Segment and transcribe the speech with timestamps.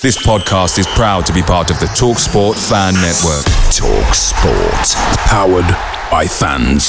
[0.00, 3.44] This podcast is proud to be part of the TalkSport Fan Network.
[3.74, 4.94] TalkSport,
[5.26, 5.66] powered
[6.08, 6.86] by fans.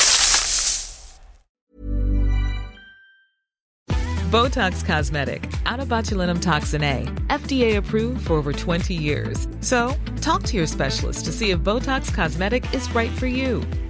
[4.30, 9.48] Botox Cosmetic, out of botulinum toxin A, FDA approved for over 20 years.
[9.62, 13.64] So, talk to your specialist to see if Botox Cosmetic is right for you.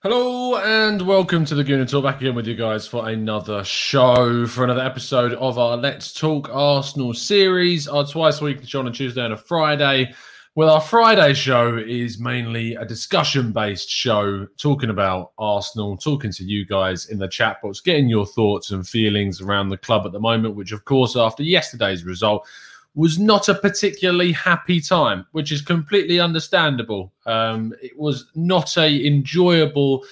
[0.00, 2.04] Hello and welcome to the Gooner Talk.
[2.04, 6.48] Back again with you guys for another show, for another episode of our Let's Talk
[6.52, 7.88] Arsenal series.
[7.88, 10.14] Our twice a week show on a Tuesday and a Friday.
[10.54, 16.44] Well, our Friday show is mainly a discussion based show talking about Arsenal, talking to
[16.44, 20.12] you guys in the chat box, getting your thoughts and feelings around the club at
[20.12, 22.46] the moment, which, of course, after yesterday's result,
[22.98, 27.12] was not a particularly happy time, which is completely understandable.
[27.26, 30.04] Um, it was not a enjoyable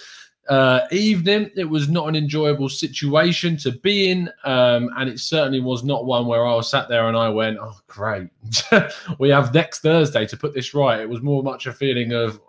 [0.49, 1.51] uh, evening.
[1.57, 6.07] It was not an enjoyable situation to be in, um, and it certainly was not
[6.07, 8.29] one where I was sat there and I went, "Oh, great,
[9.19, 12.41] we have next Thursday to put this right." It was more much a feeling of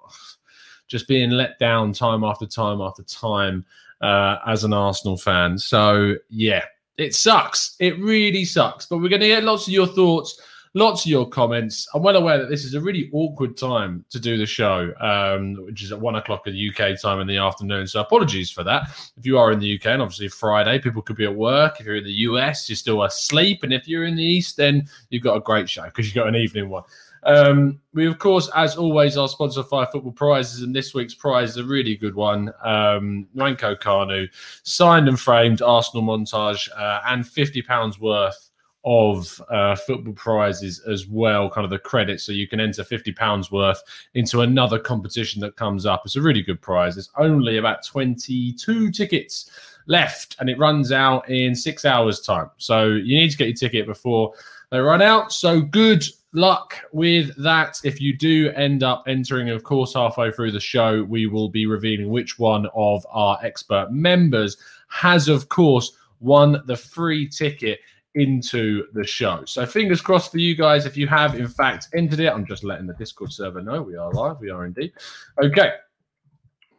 [0.87, 3.65] just being let down time after time after time
[4.01, 5.57] uh, as an Arsenal fan.
[5.57, 6.63] So yeah,
[6.97, 7.75] it sucks.
[7.79, 8.85] It really sucks.
[8.85, 10.41] But we're going to get lots of your thoughts,
[10.73, 11.87] lots of your comments.
[11.93, 15.55] I'm well aware that this is a really awkward time to do the show, um,
[15.65, 17.85] which is at one o'clock at the UK time in the afternoon.
[17.87, 18.89] So apologies for that.
[19.15, 21.79] If you are in the UK, and obviously Friday, people could be at work.
[21.79, 23.63] If you're in the US, you're still asleep.
[23.63, 26.27] And if you're in the East, then you've got a great show because you've got
[26.27, 26.83] an evening one.
[27.23, 31.51] Um, we, of course, as always, are sponsored Fire Football Prizes, and this week's prize
[31.51, 32.53] is a really good one.
[32.63, 34.29] Um, Nwankwo Kanu,
[34.63, 38.49] signed and framed Arsenal montage, uh, and £50 worth
[38.85, 42.21] of uh, football prizes as well, kind of the credit.
[42.21, 46.03] So you can enter £50 worth into another competition that comes up.
[46.05, 46.95] It's a really good prize.
[46.95, 49.51] There's only about 22 tickets
[49.87, 52.49] left, and it runs out in six hours' time.
[52.57, 54.33] So you need to get your ticket before
[54.69, 55.33] they run out.
[55.33, 57.79] So good luck with that.
[57.83, 61.65] If you do end up entering, of course, halfway through the show, we will be
[61.65, 64.57] revealing which one of our expert members
[64.89, 67.79] has, of course, won the free ticket
[68.15, 69.43] into the show.
[69.45, 70.85] So fingers crossed for you guys.
[70.85, 73.95] If you have, in fact, entered it, I'm just letting the Discord server know we
[73.95, 74.39] are live.
[74.39, 74.93] We are indeed.
[75.41, 75.73] Okay.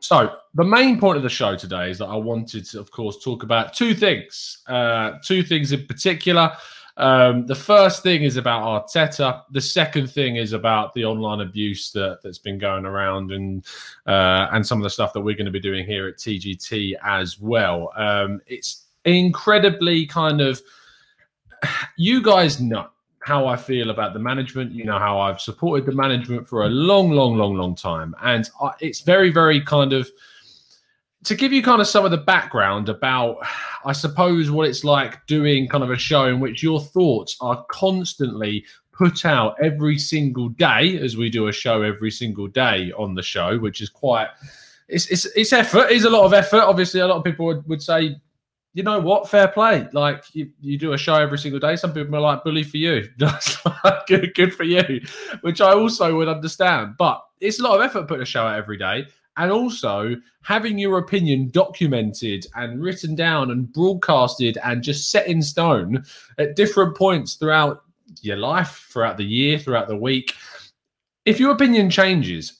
[0.01, 3.23] So the main point of the show today is that I wanted to, of course,
[3.23, 4.59] talk about two things.
[4.67, 6.53] Uh, two things in particular.
[6.99, 9.43] Um, the first thing is about Arteta.
[9.53, 13.65] The second thing is about the online abuse that, that's been going around and
[14.07, 16.95] uh, and some of the stuff that we're going to be doing here at TGT
[17.05, 17.93] as well.
[17.97, 20.61] Um, it's incredibly kind of
[21.97, 22.89] you guys know
[23.21, 24.73] how I feel about the management.
[24.73, 28.49] You know how I've supported the management for a long, long, long, long time, and
[28.81, 30.11] it's very, very kind of
[31.29, 33.37] to give you kind of some of the background about,
[33.85, 37.65] I suppose, what it's like doing kind of a show in which your thoughts are
[37.71, 43.15] constantly put out every single day, as we do a show every single day on
[43.15, 44.29] the show, which is quite.
[44.89, 45.89] It's, it's, it's effort.
[45.91, 46.63] It's a lot of effort.
[46.63, 48.17] Obviously, a lot of people would, would say,
[48.73, 49.87] you know what, fair play.
[49.93, 51.77] Like you, you do a show every single day.
[51.77, 53.07] Some people are like, bully for you.
[54.07, 55.03] good, good for you,
[55.43, 56.95] which I also would understand.
[56.99, 59.07] But it's a lot of effort putting a show out every day
[59.39, 65.41] and also having your opinion documented and written down and broadcasted and just set in
[65.41, 66.05] stone
[66.39, 67.85] at different points throughout
[68.21, 70.35] your life, throughout the year, throughout the week.
[71.25, 72.59] If your opinion changes,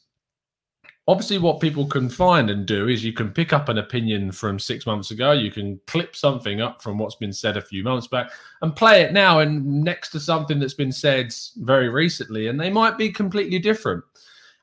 [1.09, 4.59] obviously what people can find and do is you can pick up an opinion from
[4.59, 8.07] six months ago you can clip something up from what's been said a few months
[8.07, 12.61] back and play it now and next to something that's been said very recently and
[12.61, 14.05] they might be completely different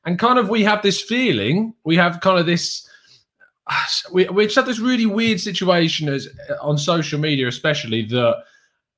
[0.06, 2.88] and kind of we have this feeling, we have kind of this
[4.12, 8.44] we we just have this really weird situation as uh, on social media, especially that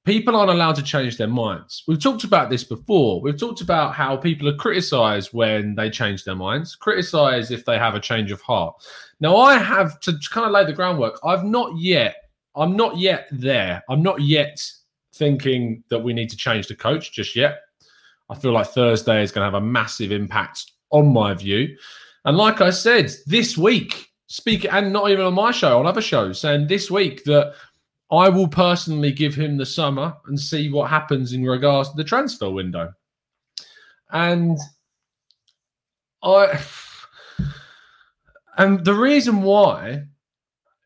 [0.03, 1.83] people aren't allowed to change their minds.
[1.87, 3.21] We've talked about this before.
[3.21, 7.77] We've talked about how people are criticized when they change their minds, criticized if they
[7.77, 8.75] have a change of heart.
[9.19, 11.19] Now, I have to kind of lay the groundwork.
[11.23, 12.15] I've not yet,
[12.55, 13.83] I'm not yet there.
[13.89, 14.65] I'm not yet
[15.13, 17.59] thinking that we need to change the coach just yet.
[18.29, 21.75] I feel like Thursday is going to have a massive impact on my view.
[22.25, 26.01] And like I said, this week, speak and not even on my show, on other
[26.01, 27.53] shows, saying this week that
[28.11, 32.03] I will personally give him the summer and see what happens in regards to the
[32.03, 32.93] transfer window.
[34.11, 34.57] And
[36.23, 36.59] I
[38.57, 40.03] and the reason why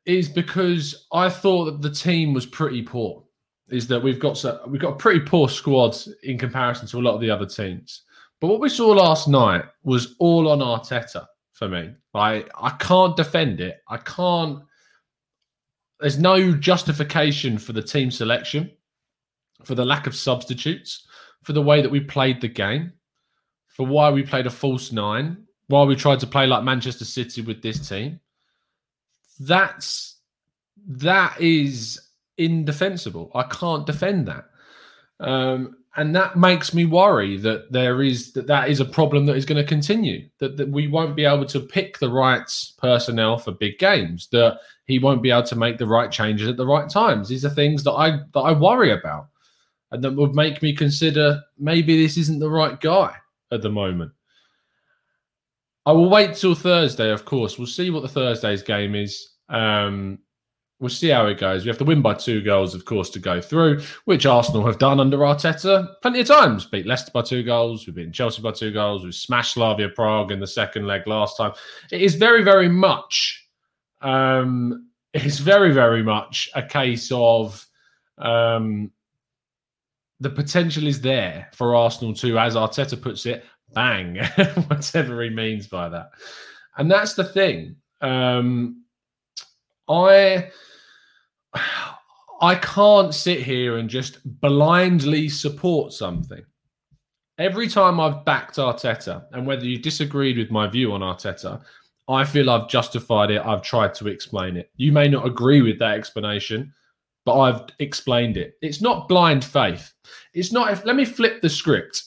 [0.05, 3.23] is because I thought that the team was pretty poor.
[3.69, 7.01] Is that we've got so, we've got a pretty poor squad in comparison to a
[7.01, 8.03] lot of the other teams.
[8.41, 11.93] But what we saw last night was all on Arteta for me.
[12.15, 13.77] I I can't defend it.
[13.87, 14.63] I can't.
[15.99, 18.71] There's no justification for the team selection,
[19.63, 21.05] for the lack of substitutes,
[21.43, 22.93] for the way that we played the game,
[23.67, 27.41] for why we played a false nine, why we tried to play like Manchester City
[27.41, 28.19] with this team.
[29.39, 30.17] That's
[30.87, 31.99] that is
[32.39, 33.29] indefensible.
[33.35, 34.45] I can't defend that.
[35.19, 39.35] Um, and that makes me worry that there is that that is a problem that
[39.35, 43.37] is going to continue that, that we won't be able to pick the right personnel
[43.37, 46.65] for big games that he won't be able to make the right changes at the
[46.65, 47.27] right times.
[47.27, 49.27] These are things that i that i worry about
[49.91, 53.13] and that would make me consider maybe this isn't the right guy
[53.51, 54.11] at the moment.
[55.85, 57.57] I will wait till thursday of course.
[57.57, 59.33] We'll see what the thursday's game is.
[59.49, 60.19] Um
[60.81, 61.63] we'll see how it goes.
[61.63, 64.79] We have to win by two goals, of course, to go through, which Arsenal have
[64.79, 66.65] done under Arteta plenty of times.
[66.65, 70.31] Beat Leicester by two goals, we've beaten Chelsea by two goals, we've smashed Slavia Prague
[70.31, 71.53] in the second leg last time.
[71.91, 73.47] It is very, very much,
[74.01, 77.65] um, it's very, very much a case of
[78.17, 78.91] um,
[80.19, 84.15] the potential is there for Arsenal to, as Arteta puts it, bang,
[84.67, 86.09] whatever he means by that.
[86.75, 87.75] And that's the thing.
[88.01, 88.83] Um,
[89.87, 90.49] I
[92.41, 96.43] I can't sit here and just blindly support something.
[97.37, 101.61] Every time I've backed Arteta, and whether you disagreed with my view on Arteta,
[102.07, 103.41] I feel I've justified it.
[103.45, 104.69] I've tried to explain it.
[104.75, 106.73] You may not agree with that explanation,
[107.25, 108.55] but I've explained it.
[108.61, 109.93] It's not blind faith.
[110.33, 110.71] It's not.
[110.71, 112.03] If, let me flip the script.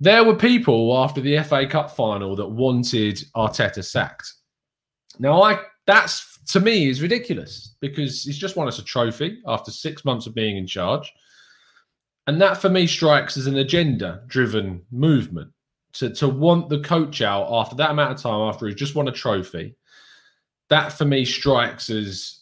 [0.00, 4.32] There were people after the FA Cup final that wanted Arteta sacked.
[5.18, 9.70] Now, I that's to me is ridiculous because he's just won us a trophy after
[9.70, 11.12] six months of being in charge.
[12.26, 15.52] And that for me strikes as an agenda driven movement
[15.94, 19.08] to, to want the coach out after that amount of time, after he's just won
[19.08, 19.76] a trophy.
[20.70, 22.40] That for me strikes as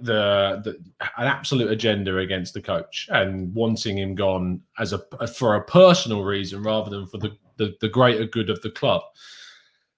[0.00, 0.78] the, the
[1.18, 6.22] an absolute agenda against the coach and wanting him gone as a for a personal
[6.22, 9.02] reason rather than for the, the, the greater good of the club.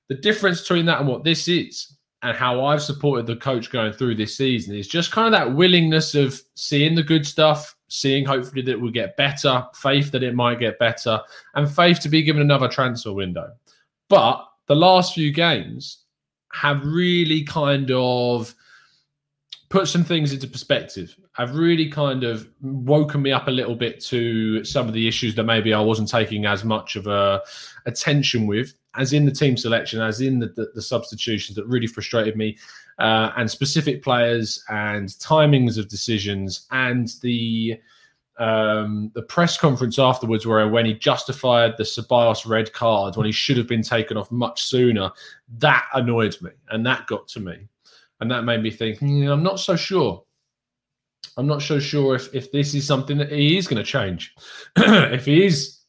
[0.08, 3.92] The difference between that and what this is and how I've supported the coach going
[3.92, 8.24] through this season is just kind of that willingness of seeing the good stuff, seeing
[8.24, 11.20] hopefully that it will get better, faith that it might get better,
[11.54, 13.52] and faith to be given another transfer window.
[14.08, 16.04] But the last few games
[16.52, 18.54] have really kind of
[19.72, 21.16] put some things into perspective.
[21.32, 25.34] Have really kind of woken me up a little bit to some of the issues
[25.36, 27.40] that maybe I wasn't taking as much of a
[27.86, 31.86] attention with as in the team selection, as in the, the, the substitutions that really
[31.86, 32.58] frustrated me,
[32.98, 37.80] uh, and specific players and timings of decisions, and the
[38.38, 43.32] um, the press conference afterwards, where when he justified the Ceballos red card when he
[43.32, 45.10] should have been taken off much sooner,
[45.58, 47.68] that annoyed me, and that got to me,
[48.22, 50.22] and that made me think, mm, I'm not so sure.
[51.36, 54.32] I'm not so sure if if this is something that he is going to change.
[54.76, 55.80] if he is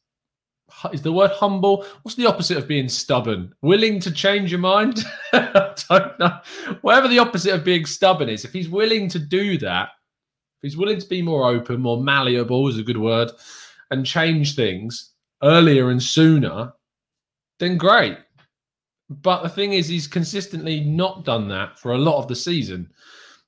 [0.92, 1.86] is the word humble?
[2.02, 3.54] What's the opposite of being stubborn?
[3.62, 5.06] Willing to change your mind?
[5.34, 6.40] I don't know.
[6.82, 9.90] Whatever the opposite of being stubborn is, if he's willing to do that,
[10.58, 13.32] if he's willing to be more open, more malleable is a good word,
[13.92, 15.12] and change things
[15.44, 16.74] earlier and sooner,
[17.60, 18.18] then great.
[19.10, 22.92] But the thing is, he's consistently not done that for a lot of the season.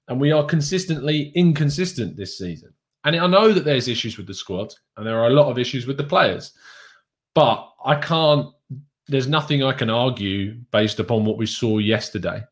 [0.08, 2.74] And we are consistently inconsistent this season.
[3.04, 5.58] And I know that there's issues with the squad, and there are a lot of
[5.58, 6.52] issues with the players.
[7.34, 8.48] But I can't,
[9.08, 12.44] there's nothing I can argue based upon what we saw yesterday.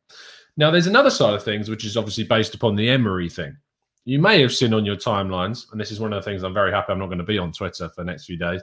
[0.56, 3.58] Now, there's another side of things, which is obviously based upon the Emery thing.
[4.06, 6.54] You may have seen on your timelines, and this is one of the things I'm
[6.54, 8.62] very happy I'm not going to be on Twitter for the next few days.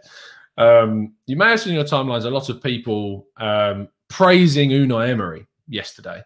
[0.58, 5.08] Um, you may have seen on your timelines a lot of people um, praising Unai
[5.08, 6.22] Emery yesterday,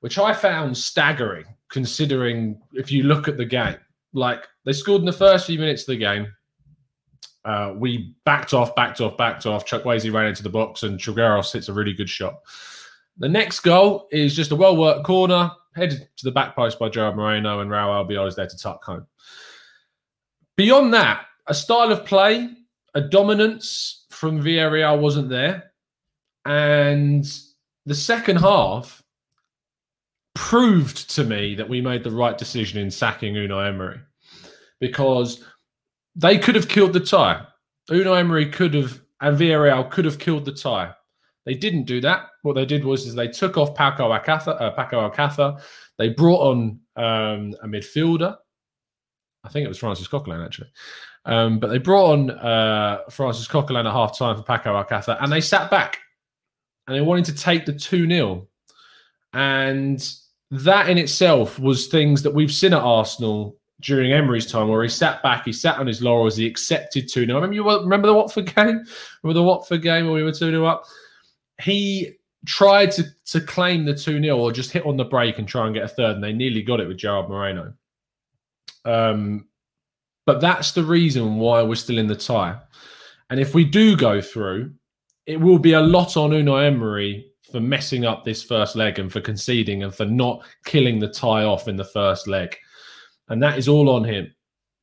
[0.00, 3.78] which I found staggering considering if you look at the game.
[4.12, 6.26] Like they scored in the first few minutes of the game.
[7.44, 9.64] Uh, we backed off, backed off, backed off.
[9.66, 12.40] Chukwueze ran into the box and Trigueros hits a really good shot.
[13.16, 16.88] The next goal is just a well worked corner, headed to the back post by
[16.88, 19.06] Gerard Moreno, and Raul Albiol is there to tuck home.
[20.56, 22.50] Beyond that, a style of play,
[22.94, 25.71] a dominance from Villarreal wasn't there.
[26.44, 27.24] And
[27.86, 29.02] the second half
[30.34, 34.00] proved to me that we made the right decision in sacking Unai Emery
[34.80, 35.44] because
[36.16, 37.44] they could have killed the tie.
[37.90, 40.92] Unai Emery could have, and Villarreal could have killed the tie.
[41.44, 42.26] They didn't do that.
[42.42, 44.60] What they did was is they took off Paco Alcácer.
[44.60, 45.60] Uh, Paco Alcácer.
[45.98, 48.36] They brought on um, a midfielder.
[49.44, 50.70] I think it was Francis Coquelin actually,
[51.24, 55.32] um, but they brought on uh, Francis Coquelin at half time for Paco Alcácer, and
[55.32, 55.98] they sat back
[56.92, 58.46] and they wanted to take the two 0
[59.32, 60.14] and
[60.50, 64.88] that in itself was things that we've seen at Arsenal during Emery's time, where he
[64.88, 67.34] sat back, he sat on his laurels, he accepted 2 0.
[67.34, 68.84] Remember, you remember the Watford game?
[69.22, 70.84] Remember the Watford game where we were 2 0 up?
[71.62, 72.12] He
[72.44, 75.64] tried to, to claim the 2 0 or just hit on the break and try
[75.64, 77.72] and get a third, and they nearly got it with Gerard Moreno.
[78.84, 79.48] Um,
[80.26, 82.58] but that's the reason why we're still in the tie.
[83.30, 84.72] And if we do go through,
[85.26, 89.12] it will be a lot on Unai Emery for messing up this first leg and
[89.12, 92.56] for conceding and for not killing the tie off in the first leg.
[93.28, 94.34] And that is all on him.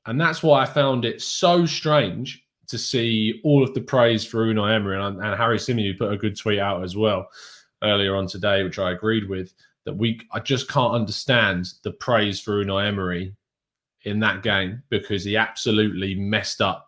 [0.05, 4.45] And that's why I found it so strange to see all of the praise for
[4.45, 5.01] Unai Emery.
[5.01, 7.27] And, and Harry Symeou put a good tweet out as well
[7.83, 9.53] earlier on today, which I agreed with,
[9.85, 13.35] that we I just can't understand the praise for Unai Emery
[14.03, 16.87] in that game because he absolutely messed up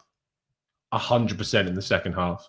[0.93, 2.47] 100% in the second half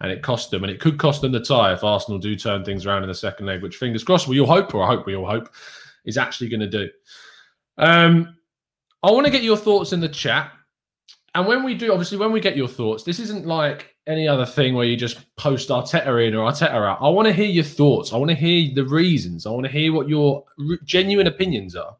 [0.00, 2.64] and it cost them, and it could cost them the tie if Arsenal do turn
[2.64, 5.06] things around in the second leg, which fingers crossed we all hope, or I hope
[5.06, 5.48] we all hope,
[6.04, 6.90] is actually going to do.
[7.78, 8.36] Um,
[9.02, 10.50] I want to get your thoughts in the chat.
[11.34, 14.46] And when we do, obviously, when we get your thoughts, this isn't like any other
[14.46, 16.98] thing where you just post Arteta in or Arteta out.
[17.00, 18.12] I want to hear your thoughts.
[18.12, 19.46] I want to hear the reasons.
[19.46, 20.44] I want to hear what your
[20.84, 21.96] genuine opinions are.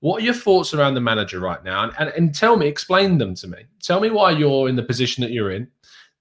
[0.00, 1.84] What are your thoughts around the manager right now?
[1.84, 3.64] And, and, and tell me, explain them to me.
[3.82, 5.68] Tell me why you're in the position that you're in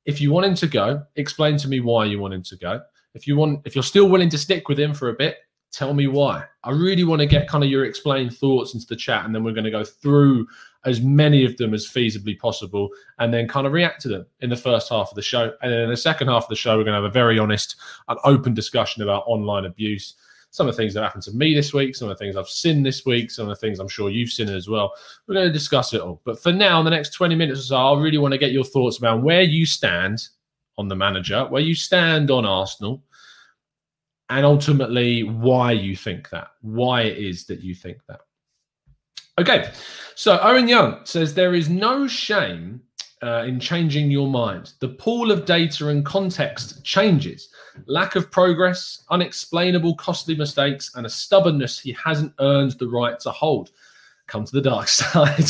[0.06, 2.82] if you want him to go, explain to me why you want him to go.
[3.14, 5.38] If you want, if you're still willing to stick with him for a bit,
[5.72, 6.44] tell me why.
[6.64, 9.44] I really want to get kind of your explained thoughts into the chat, and then
[9.44, 10.48] we're going to go through
[10.86, 14.50] as many of them as feasibly possible, and then kind of react to them in
[14.50, 15.52] the first half of the show.
[15.62, 17.40] And then in the second half of the show, we're going to have a very
[17.40, 17.76] honest
[18.08, 20.16] and open discussion about online abuse
[20.56, 22.48] some of the things that happened to me this week, some of the things I've
[22.48, 24.94] seen this week, some of the things I'm sure you've seen as well.
[25.28, 26.22] We're going to discuss it all.
[26.24, 28.54] But for now, in the next 20 minutes or so, I really want to get
[28.54, 30.30] your thoughts about where you stand
[30.78, 33.04] on the manager, where you stand on Arsenal,
[34.30, 38.22] and ultimately why you think that, why it is that you think that.
[39.38, 39.72] Okay,
[40.16, 42.82] so Owen Young says there is no shame
[43.22, 44.72] uh, in changing your mind.
[44.80, 47.50] The pool of data and context changes.
[47.88, 53.32] Lack of progress, unexplainable costly mistakes, and a stubbornness he hasn't earned the right to
[53.32, 53.72] hold.
[54.28, 55.46] Come to the dark side.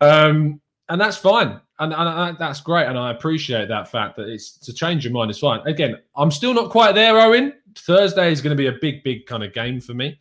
[0.00, 1.60] um, and that's fine.
[1.78, 2.86] And, and, that's great.
[2.86, 5.60] And I appreciate that fact that it's to change your mind is fine.
[5.66, 7.52] Again, I'm still not quite there, Owen.
[7.76, 10.18] Thursday is going to be a big, big kind of game for me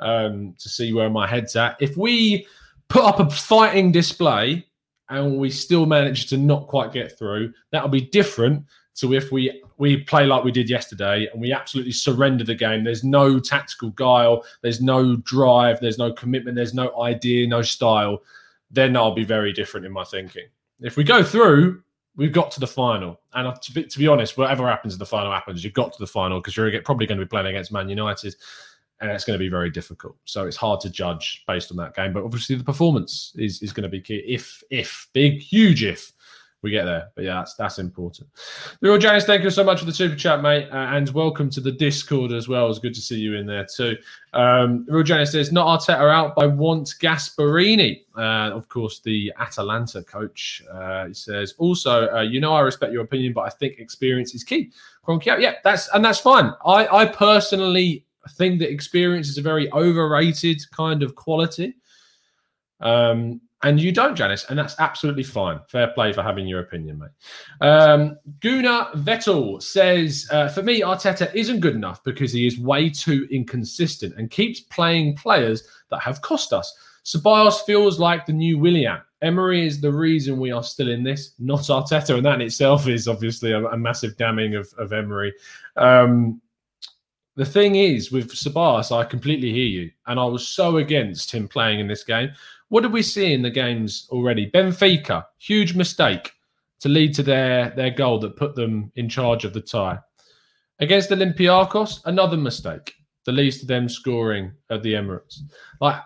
[0.00, 1.76] um, to see where my head's at.
[1.80, 2.46] If we
[2.88, 4.66] put up a fighting display
[5.08, 8.64] and we still manage to not quite get through, that'll be different
[8.96, 12.84] to if we we play like we did yesterday and we absolutely surrender the game.
[12.84, 18.22] There's no tactical guile, there's no drive, there's no commitment, there's no idea, no style.
[18.70, 20.46] Then I'll be very different in my thinking.
[20.80, 21.82] If we go through,
[22.16, 23.20] we've got to the final.
[23.34, 25.62] And to be, to be honest, whatever happens in the final happens.
[25.62, 28.34] You've got to the final because you're probably going to be playing against Man United
[29.00, 30.16] and it's going to be very difficult.
[30.24, 32.12] So it's hard to judge based on that game.
[32.12, 34.22] But obviously, the performance is is going to be key.
[34.26, 36.12] If if big huge if
[36.62, 37.10] we get there.
[37.14, 38.28] But yeah, that's that's important.
[38.80, 41.50] The real Janice, thank you so much for the super chat, mate, uh, and welcome
[41.50, 42.68] to the Discord as well.
[42.68, 43.96] It's good to see you in there too.
[44.32, 50.02] Um, real Janice says not Arteta out, I want Gasperini, uh, of course, the Atalanta
[50.02, 50.62] coach.
[50.70, 54.34] Uh, he says also, uh, you know, I respect your opinion, but I think experience
[54.34, 54.72] is key.
[55.06, 56.52] Kroenke out, yeah, that's and that's fine.
[56.64, 61.76] I I personally think that experience is a very overrated kind of quality.
[62.80, 65.60] Um, and you don't, Janice, and that's absolutely fine.
[65.68, 67.66] Fair play for having your opinion, mate.
[67.66, 72.90] Um, Guna Vettel says, uh, for me, Arteta isn't good enough because he is way
[72.90, 76.76] too inconsistent and keeps playing players that have cost us.
[77.04, 79.00] Ceballos feels like the new Willian.
[79.22, 82.86] Emery is the reason we are still in this, not Arteta, and that in itself
[82.88, 85.32] is obviously a, a massive damning of, of Emery.
[85.76, 86.42] Um,
[87.36, 91.48] the thing is with Ceballos, I completely hear you, and I was so against him
[91.48, 92.30] playing in this game.
[92.68, 94.50] What did we see in the games already?
[94.50, 96.32] Benfica, huge mistake
[96.80, 99.98] to lead to their their goal that put them in charge of the tie.
[100.78, 102.92] Against Olympiacos, another mistake
[103.24, 105.40] that leads to them scoring at the Emirates.
[105.80, 106.00] Like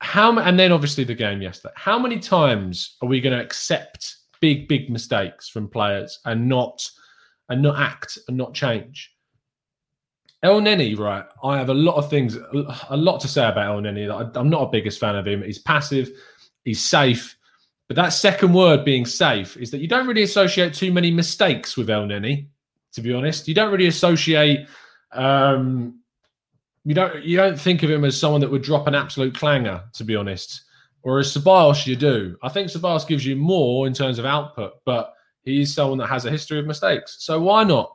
[0.00, 1.74] how, and then obviously the game yesterday.
[1.76, 6.88] How many times are we going to accept big, big mistakes from players and not
[7.48, 9.11] and not act and not change?
[10.44, 11.24] Elneny, right?
[11.44, 12.36] I have a lot of things,
[12.88, 14.36] a lot to say about Elneny.
[14.36, 15.42] I'm not a biggest fan of him.
[15.42, 16.10] He's passive,
[16.64, 17.36] he's safe,
[17.86, 21.76] but that second word being safe is that you don't really associate too many mistakes
[21.76, 22.46] with Elneny.
[22.94, 24.66] To be honest, you don't really associate.
[25.12, 26.00] Um,
[26.84, 29.82] you don't you don't think of him as someone that would drop an absolute clanger.
[29.94, 30.62] To be honest,
[31.02, 32.36] whereas Ceballos you do.
[32.42, 36.24] I think Ceballos gives you more in terms of output, but he's someone that has
[36.24, 37.16] a history of mistakes.
[37.20, 37.94] So why not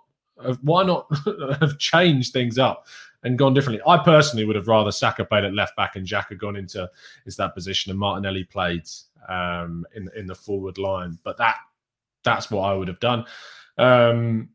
[0.61, 1.07] why not
[1.59, 2.85] have changed things up
[3.23, 3.81] and gone differently?
[3.87, 6.89] I personally would have rather Saka played at left back and Xhaka gone into
[7.25, 8.87] into that position and Martinelli played
[9.27, 11.17] um, in in the forward line.
[11.23, 11.55] But that
[12.23, 13.25] that's what I would have done.
[13.77, 14.49] Um,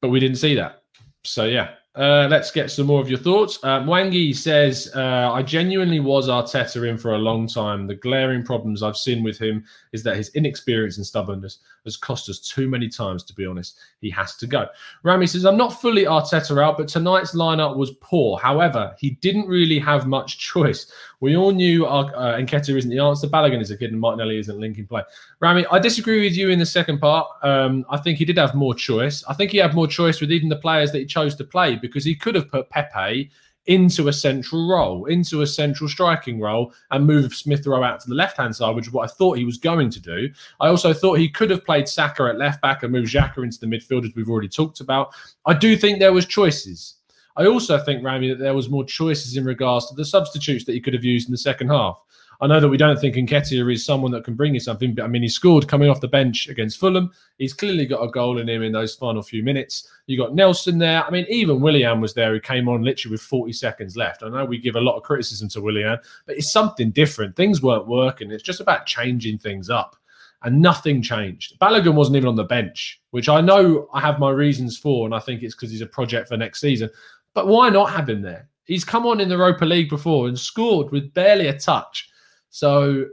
[0.00, 0.82] but we didn't see that.
[1.24, 3.58] So yeah, uh, let's get some more of your thoughts.
[3.62, 7.86] Uh, Mwangi says, uh, I genuinely was Arteta in for a long time.
[7.86, 12.28] The glaring problems I've seen with him is that his inexperience and stubbornness has cost
[12.28, 13.78] us too many times, to be honest.
[14.00, 14.66] He has to go.
[15.04, 18.38] Rami says, I'm not fully Arteta out, but tonight's lineup was poor.
[18.38, 20.92] However, he didn't really have much choice.
[21.20, 23.26] We all knew our, uh, Nketiah isn't the answer.
[23.26, 25.02] Balogun is a kid and Martinelli isn't linking play.
[25.40, 27.28] Rami, I disagree with you in the second part.
[27.42, 29.24] Um, I think he did have more choice.
[29.28, 31.76] I think he had more choice with even the players that he chose to play
[31.76, 33.30] because he could have put Pepe
[33.66, 38.08] into a central role, into a central striking role, and move Smith Rowe out to
[38.08, 40.30] the left hand side, which is what I thought he was going to do.
[40.60, 43.58] I also thought he could have played Saka at left back and moved Xhaka into
[43.58, 45.14] the midfield, as we've already talked about.
[45.46, 46.94] I do think there was choices.
[47.36, 50.72] I also think, Rami, that there was more choices in regards to the substitutes that
[50.72, 52.02] he could have used in the second half.
[52.40, 55.04] I know that we don't think Nketiah is someone that can bring you something, but
[55.04, 57.10] I mean, he scored coming off the bench against Fulham.
[57.38, 59.88] He's clearly got a goal in him in those final few minutes.
[60.06, 61.04] You got Nelson there.
[61.04, 64.22] I mean, even Willian was there who came on literally with 40 seconds left.
[64.22, 67.36] I know we give a lot of criticism to Willian, but it's something different.
[67.36, 68.30] Things weren't working.
[68.30, 69.96] It's just about changing things up.
[70.42, 71.58] And nothing changed.
[71.58, 75.14] Balogun wasn't even on the bench, which I know I have my reasons for, and
[75.14, 76.90] I think it's because he's a project for next season.
[77.36, 78.48] But why not have him there?
[78.64, 82.08] He's come on in the Europa League before and scored with barely a touch.
[82.48, 83.04] So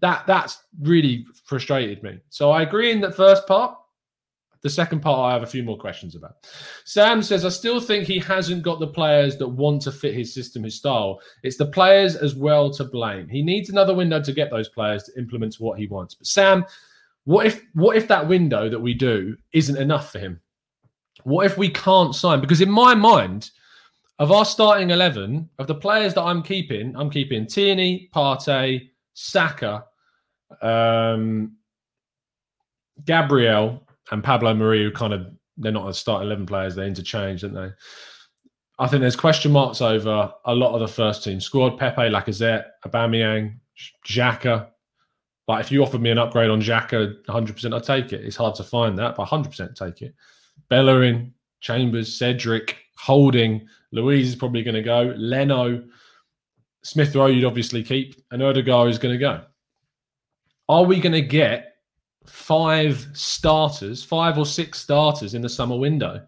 [0.00, 2.18] that that's really frustrated me.
[2.28, 3.78] So I agree in the first part.
[4.62, 6.48] The second part, I have a few more questions about.
[6.84, 10.34] Sam says, I still think he hasn't got the players that want to fit his
[10.34, 11.20] system, his style.
[11.44, 13.28] It's the players as well to blame.
[13.28, 16.16] He needs another window to get those players to implement what he wants.
[16.16, 16.66] But Sam,
[17.26, 20.40] what if what if that window that we do isn't enough for him?
[21.22, 22.40] What if we can't sign?
[22.40, 23.52] Because in my mind,
[24.18, 29.84] of our starting 11, of the players that I'm keeping, I'm keeping Tierney, Partey, Saka,
[30.60, 31.56] um,
[33.04, 35.26] Gabriel, and Pablo Mari, who kind of,
[35.56, 37.70] they're not a start 11 players, they interchange, aren't they?
[38.80, 41.78] I think there's question marks over a lot of the first team squad.
[41.78, 43.58] Pepe, Lacazette, Aubameyang,
[44.06, 44.68] Xhaka.
[45.48, 48.24] But if you offered me an upgrade on Xhaka, 100%, I'd take it.
[48.24, 50.14] It's hard to find that, but 100% take it.
[50.68, 55.14] Bellerin, Chambers, Cedric, Holding, Luiz is probably going to go.
[55.16, 55.82] Leno,
[56.82, 59.42] Smith Rowe, you'd obviously keep, and Odegaard is going to go.
[60.68, 61.76] Are we going to get
[62.26, 66.26] five starters, five or six starters in the summer window?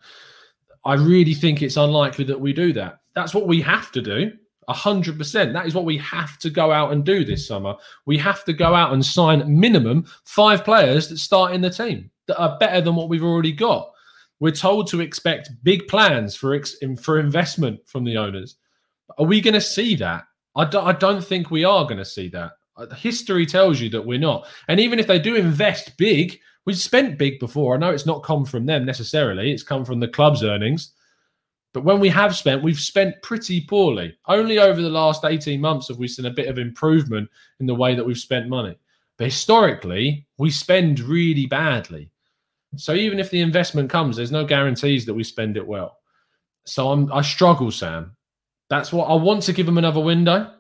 [0.85, 3.01] I really think it's unlikely that we do that.
[3.15, 4.33] That's what we have to do.
[4.69, 5.53] 100%.
[5.53, 7.75] That is what we have to go out and do this summer.
[8.07, 12.11] We have to go out and sign minimum five players that start in the team
[12.27, 13.91] that are better than what we've already got.
[14.41, 18.57] We're told to expect big plans for ex- for investment from the owners.
[19.19, 20.25] Are we going to see that?
[20.57, 22.53] I don't, I don't think we are going to see that.
[22.77, 24.47] Uh, history tells you that we're not.
[24.69, 27.75] And even if they do invest big, we've spent big before.
[27.75, 30.93] I know it's not come from them necessarily, it's come from the club's earnings.
[31.73, 34.17] But when we have spent, we've spent pretty poorly.
[34.27, 37.29] Only over the last 18 months have we seen a bit of improvement
[37.61, 38.77] in the way that we've spent money.
[39.19, 42.10] But historically, we spend really badly.
[42.77, 45.99] So even if the investment comes, there's no guarantees that we spend it well.
[46.65, 48.17] So I'm I struggle, Sam.
[48.69, 50.53] That's what I want to give him another window.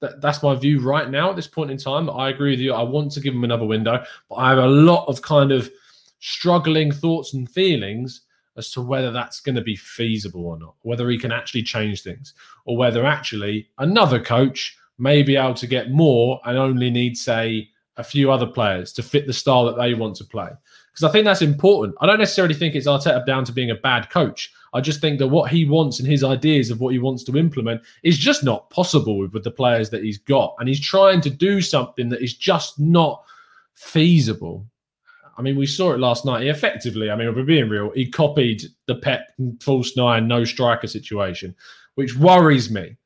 [0.00, 2.10] That, that's my view right now at this point in time.
[2.10, 2.74] I agree with you.
[2.74, 5.70] I want to give him another window, but I have a lot of kind of
[6.18, 8.22] struggling thoughts and feelings
[8.56, 12.02] as to whether that's going to be feasible or not, whether he can actually change
[12.02, 17.16] things, or whether actually another coach may be able to get more and only need,
[17.16, 20.48] say, a few other players to fit the style that they want to play.
[20.96, 21.94] Because I think that's important.
[22.00, 24.50] I don't necessarily think it's Arteta down to being a bad coach.
[24.72, 27.36] I just think that what he wants and his ideas of what he wants to
[27.36, 30.54] implement is just not possible with, with the players that he's got.
[30.58, 33.22] And he's trying to do something that is just not
[33.74, 34.64] feasible.
[35.36, 36.44] I mean, we saw it last night.
[36.44, 39.28] He effectively, I mean, if we're being real, he copied the Pep
[39.60, 41.54] false nine, no striker situation,
[41.96, 42.96] which worries me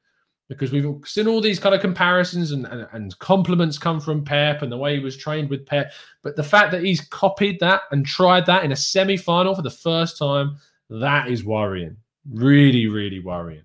[0.50, 4.62] because we've seen all these kind of comparisons and, and, and, compliments come from Pep
[4.62, 5.92] and the way he was trained with Pep.
[6.22, 9.62] But the fact that he's copied that and tried that in a semi final for
[9.62, 10.56] the first time,
[10.90, 11.96] that is worrying.
[12.28, 13.62] Really, really worrying.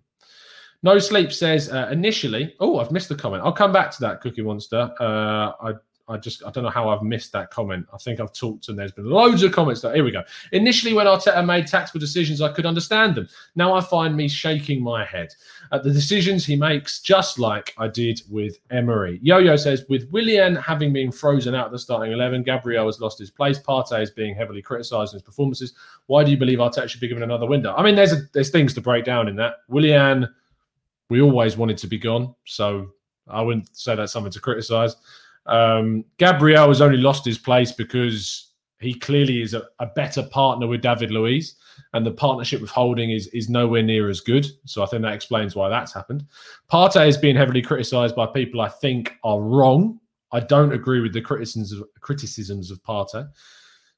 [0.84, 3.42] No Sleep says uh, initially, oh, I've missed the comment.
[3.44, 4.92] I'll come back to that, Cookie Monster.
[5.00, 5.74] Uh, I
[6.08, 7.88] I just I don't know how I've missed that comment.
[7.92, 9.82] I think I've talked and there's been loads of comments.
[9.82, 10.24] That, here we go.
[10.52, 13.28] Initially, when Arteta made tactical decisions, I could understand them.
[13.56, 15.34] Now I find me shaking my head
[15.72, 19.20] at the decisions he makes, just like I did with Emery.
[19.24, 23.18] Yo-Yo says, with Willian having been frozen out of the starting eleven, Gabriel has lost
[23.18, 23.58] his place.
[23.58, 25.74] Partey is being heavily criticised in his performances.
[26.06, 27.74] Why do you believe Arteta should be given another window?
[27.76, 29.56] I mean, there's a, there's things to break down in that.
[29.70, 30.28] Willian,
[31.10, 32.92] we always wanted to be gone, so
[33.28, 34.96] I wouldn't say that's something to criticise.
[35.46, 40.68] Um, Gabriel has only lost his place because he clearly is a, a, better partner
[40.68, 41.56] with David Luiz,
[41.94, 44.46] and the partnership with Holding is is nowhere near as good.
[44.66, 46.26] So I think that explains why that's happened.
[46.72, 50.00] Partey is being heavily criticised by people I think are wrong.
[50.32, 53.28] I don't agree with the criticisms of criticisms of Partey.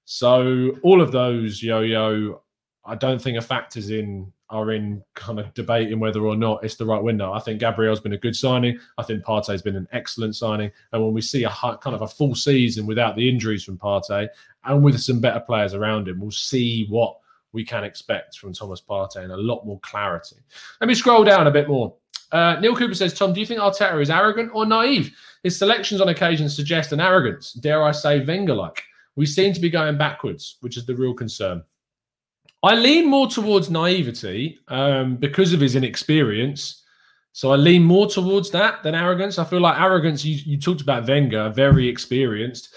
[0.06, 2.42] So all of those, yo-yo,
[2.86, 6.76] I don't think are factors in are in kind of debating whether or not it's
[6.76, 7.34] the right window.
[7.34, 8.80] I think Gabriel's been a good signing.
[8.98, 10.72] I think Partey's been an excellent signing.
[10.94, 14.30] And when we see a kind of a full season without the injuries from Partey
[14.64, 17.18] and with some better players around him, we'll see what
[17.52, 20.38] we can expect from Thomas Partey and a lot more clarity.
[20.80, 21.96] Let me scroll down a bit more.
[22.32, 25.18] Uh, Neil Cooper says, Tom, do you think Arteta is arrogant or naive?
[25.44, 28.84] His selections on occasion suggest an arrogance, dare I say, Wenger like.
[29.16, 31.64] We seem to be going backwards, which is the real concern.
[32.64, 36.84] I lean more towards naivety um, because of his inexperience.
[37.34, 39.38] So I lean more towards that than arrogance.
[39.38, 42.74] I feel like arrogance, you, you talked about Wenger, very experienced.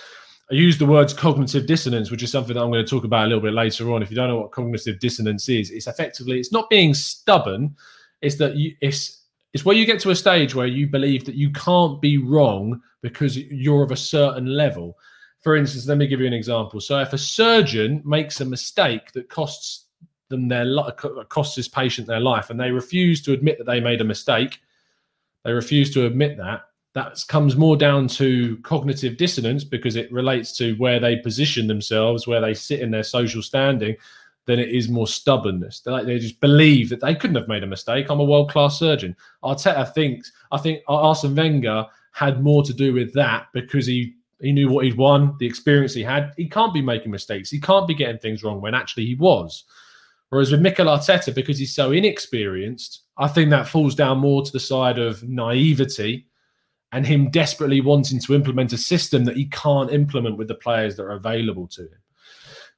[0.51, 3.25] I use the words cognitive dissonance, which is something that I'm going to talk about
[3.25, 4.03] a little bit later on.
[4.03, 7.75] If you don't know what cognitive dissonance is, it's effectively it's not being stubborn.
[8.21, 9.23] It's that you, it's
[9.55, 12.81] it's where you get to a stage where you believe that you can't be wrong
[13.01, 14.97] because you're of a certain level
[15.41, 16.81] for instance, let me give you an example.
[16.81, 19.87] So, if a surgeon makes a mistake that costs
[20.29, 20.65] them their
[21.29, 24.59] costs his patient their life, and they refuse to admit that they made a mistake,
[25.45, 26.63] they refuse to admit that.
[26.93, 32.27] That comes more down to cognitive dissonance because it relates to where they position themselves,
[32.27, 33.97] where they sit in their social standing,
[34.47, 35.81] than it is more stubbornness.
[35.81, 38.11] They, like, they just believe that they couldn't have made a mistake.
[38.11, 39.17] I'm a world class surgeon.
[39.45, 44.53] Arteta thinks, I think Arsene Wenger had more to do with that because he he
[44.53, 46.33] knew what he'd won, the experience he had.
[46.37, 47.51] He can't be making mistakes.
[47.51, 49.65] He can't be getting things wrong when actually he was.
[50.31, 54.53] Whereas with Mikel Arteta, because he's so inexperienced, I think that falls down more to
[54.53, 56.27] the side of naivety
[56.93, 60.97] and him desperately wanting to implement a system that he can't implement with the players
[60.97, 61.99] that are available to him.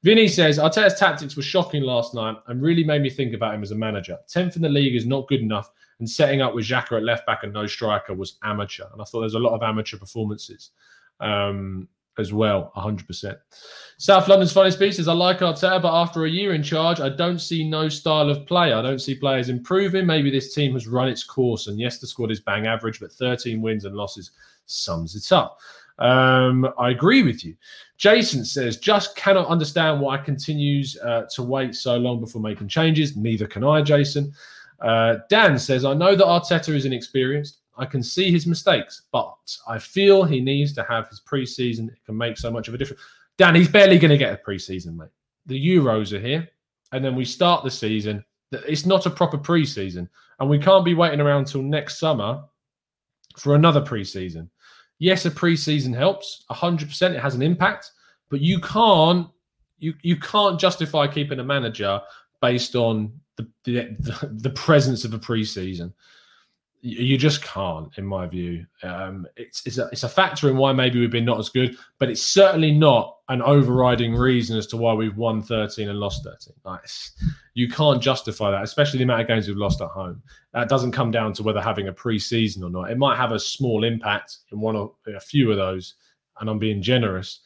[0.03, 3.62] Vinny says Arteta's tactics were shocking last night and really made me think about him
[3.62, 4.18] as a manager.
[4.29, 5.70] 10th in the league is not good enough,
[6.01, 8.87] and setting up with Xhaka at left back and no striker was amateur.
[8.92, 10.70] And I thought there's a lot of amateur performances
[11.22, 13.37] um, as well, 100%.
[13.98, 17.38] South London's funny piece I like Arteta, but after a year in charge, I don't
[17.38, 18.72] see no style of play.
[18.72, 20.06] I don't see players improving.
[20.06, 23.12] Maybe this team has run its course, and yes, the squad is bang average, but
[23.12, 24.32] 13 wins and losses
[24.66, 25.58] sums it up.
[25.98, 27.54] Um, I agree with you.
[27.96, 33.16] Jason says, just cannot understand why continues uh, to wait so long before making changes.
[33.16, 34.32] Neither can I, Jason.
[34.80, 37.62] Uh, Dan says, I know that Arteta is inexperienced.
[37.76, 39.35] I can see his mistakes, but
[39.66, 41.88] I feel he needs to have his preseason.
[41.88, 43.02] It can make so much of a difference.
[43.38, 45.08] Dan, he's barely going to get a preseason, mate.
[45.46, 46.48] The Euros are here,
[46.92, 48.24] and then we start the season.
[48.52, 50.08] It's not a proper preseason,
[50.38, 52.44] and we can't be waiting around till next summer
[53.38, 54.48] for another preseason.
[54.98, 57.14] Yes, a preseason helps, hundred percent.
[57.14, 57.90] It has an impact,
[58.28, 59.28] but you can't
[59.78, 62.00] you you can't justify keeping a manager
[62.40, 65.92] based on the the, the presence of a preseason
[66.85, 68.66] you just can't, in my view.
[68.83, 71.77] Um, it's it's a, it's a factor in why maybe we've been not as good,
[72.01, 76.25] but it's certainly not an overriding reason as to why we've won 13 and lost
[76.25, 76.55] 13.
[76.64, 77.12] Nice.
[77.55, 80.23] You can't justify that, especially the amount of games we've lost at home.
[80.55, 82.90] That doesn't come down to whether having a pre-season or not.
[82.90, 85.95] It might have a small impact in one or a few of those,
[86.40, 87.40] and I'm being generous.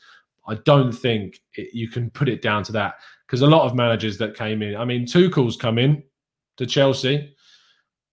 [0.48, 2.94] I don't think it, you can put it down to that
[3.26, 6.02] because a lot of managers that came in, I mean, Tuchel's come in
[6.56, 7.35] to Chelsea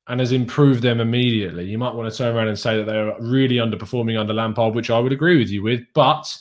[0.07, 1.65] and has improved them immediately.
[1.65, 4.89] You might want to turn around and say that they're really underperforming under Lampard, which
[4.89, 6.35] I would agree with you with, but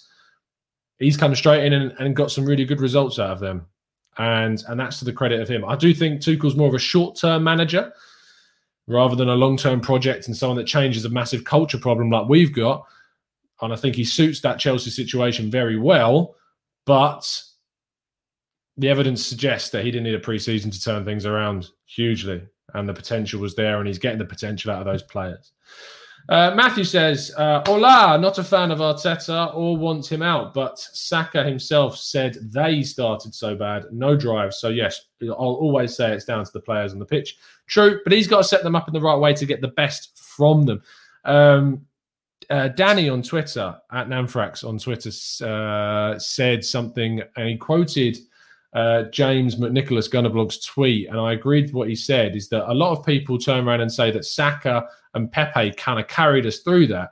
[0.98, 3.66] he's come straight in and, and got some really good results out of them.
[4.18, 5.64] And and that's to the credit of him.
[5.64, 7.92] I do think Tuchel's more of a short-term manager
[8.86, 12.54] rather than a long-term project and someone that changes a massive culture problem like we've
[12.54, 12.84] got.
[13.62, 16.34] And I think he suits that Chelsea situation very well.
[16.84, 17.42] But
[18.76, 22.42] the evidence suggests that he didn't need a preseason to turn things around hugely,
[22.74, 25.52] and the potential was there, and he's getting the potential out of those players.
[26.28, 30.78] Uh, Matthew says, uh, Hola, not a fan of Arteta or wants him out, but
[30.78, 34.54] Saka himself said they started so bad, no drive.
[34.54, 37.38] So, yes, I'll always say it's down to the players on the pitch.
[37.66, 39.68] True, but he's got to set them up in the right way to get the
[39.68, 40.82] best from them.
[41.24, 41.86] Um,
[42.50, 45.10] uh, Danny on Twitter, at Namfrax on Twitter,
[45.44, 48.18] uh, said something and he quoted
[48.72, 52.74] uh, James McNicholas Gunnerblog's tweet, and I agreed with what he said, is that a
[52.74, 56.60] lot of people turn around and say that Saka and Pepe kind of carried us
[56.60, 57.10] through that.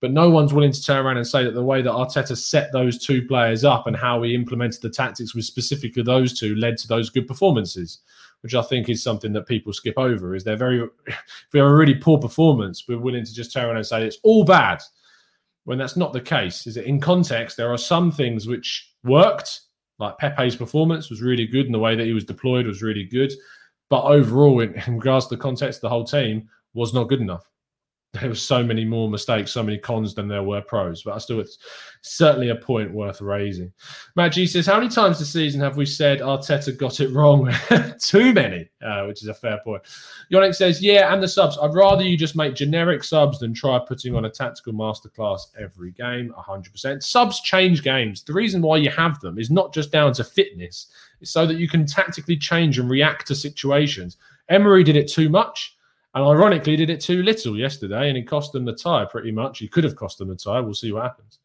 [0.00, 2.72] But no one's willing to turn around and say that the way that Arteta set
[2.72, 6.76] those two players up and how he implemented the tactics with specifically those two led
[6.78, 8.00] to those good performances,
[8.40, 10.34] which I think is something that people skip over.
[10.34, 13.66] Is they're very, if we have a really poor performance, we're willing to just turn
[13.66, 14.82] around and say it's all bad,
[15.64, 16.66] when that's not the case.
[16.66, 19.60] Is that in context there are some things which worked,
[19.98, 23.04] like Pepe's performance was really good, and the way that he was deployed was really
[23.04, 23.32] good,
[23.88, 27.20] but overall, in, in regards to the context of the whole team, was not good
[27.20, 27.51] enough.
[28.20, 31.02] There were so many more mistakes, so many cons than there were pros.
[31.02, 31.56] But I still, it's
[32.02, 33.72] certainly a point worth raising.
[34.16, 37.50] Matt G says, "How many times this season have we said Arteta got it wrong?
[37.98, 39.82] Too many, uh, which is a fair point."
[40.30, 41.56] Yannick says, "Yeah, and the subs.
[41.56, 45.92] I'd rather you just make generic subs than try putting on a tactical masterclass every
[45.92, 46.34] game.
[46.36, 47.02] 100%.
[47.02, 48.22] Subs change games.
[48.24, 50.88] The reason why you have them is not just down to fitness;
[51.22, 54.18] it's so that you can tactically change and react to situations.
[54.50, 55.78] Emery did it too much."
[56.14, 59.58] And ironically, did it too little yesterday, and it cost them the tie pretty much.
[59.58, 60.60] He could have cost them the tie.
[60.60, 61.38] We'll see what happens.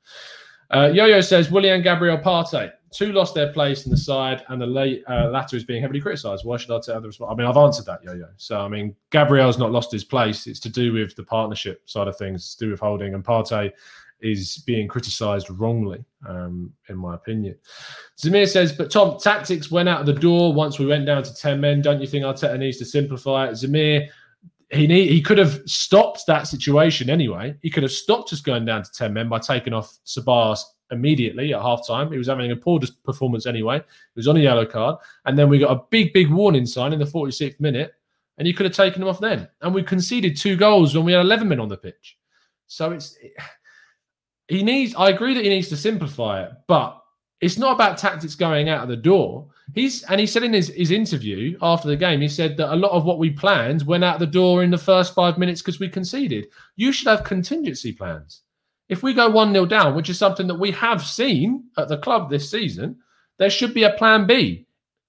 [0.70, 2.72] Uh, Yo-Yo says Willian Gabriel Partey.
[2.92, 6.02] Two lost their place in the side, and the late, uh, latter is being heavily
[6.02, 6.46] criticised.
[6.46, 7.32] Why should I take other response?
[7.32, 8.28] I mean, I've answered that, Yo-Yo.
[8.38, 10.48] So, I mean, Gabriel's not lost his place.
[10.48, 13.24] It's to do with the partnership side of things, it's to do with holding, and
[13.24, 13.72] Partey
[14.20, 17.56] is being criticised wrongly, um, in my opinion.
[18.18, 21.34] Zamir says, but Tom, tactics went out of the door once we went down to
[21.34, 21.82] 10 men.
[21.82, 23.52] Don't you think Arteta needs to simplify it?
[23.52, 24.08] Zamir,
[24.72, 27.56] he need, he could have stopped that situation anyway.
[27.62, 31.54] He could have stopped us going down to 10 men by taking off Ceballos immediately
[31.54, 32.12] at half time.
[32.12, 33.78] He was having a poor performance anyway.
[33.80, 34.98] He was on a yellow card.
[35.26, 37.94] And then we got a big, big warning sign in the 46th minute.
[38.38, 39.48] And you could have taken him off then.
[39.62, 42.18] And we conceded two goals when we had 11 men on the pitch.
[42.68, 43.18] So it's
[44.48, 44.96] he needs.
[44.96, 47.02] I agree that he needs to simplify it, but
[47.40, 49.48] it's not about tactics going out of the door.
[49.76, 52.76] He's and he said in his, his interview after the game, he said that a
[52.76, 55.80] lot of what we planned went out the door in the first five minutes because
[55.80, 56.48] we conceded.
[56.76, 58.42] You should have contingency plans.
[58.90, 61.98] If we go 1 0 down, which is something that we have seen at the
[61.98, 62.98] club this season,
[63.38, 64.66] there should be a plan B.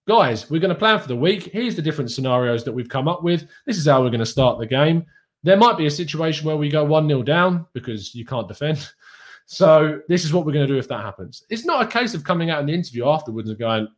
[0.08, 1.44] Guys, we're going to plan for the week.
[1.52, 3.46] Here's the different scenarios that we've come up with.
[3.66, 5.04] This is how we're going to start the game.
[5.44, 8.90] There might be a situation where we go 1 0 down because you can't defend.
[9.50, 11.42] So this is what we're going to do if that happens.
[11.48, 13.88] It's not a case of coming out in the interview afterwards and going,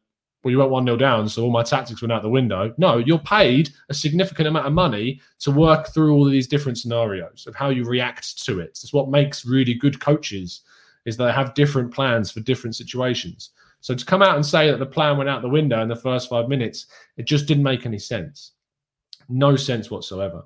[0.45, 2.73] well, you went 1 0 down, so all my tactics went out the window.
[2.79, 6.79] No, you're paid a significant amount of money to work through all of these different
[6.79, 8.69] scenarios of how you react to it.
[8.69, 10.61] It's what makes really good coaches
[11.05, 13.51] is they have different plans for different situations.
[13.81, 15.97] So to come out and say that the plan went out the window in the
[15.97, 16.87] first five minutes,
[17.17, 18.53] it just didn't make any sense.
[19.29, 20.45] No sense whatsoever.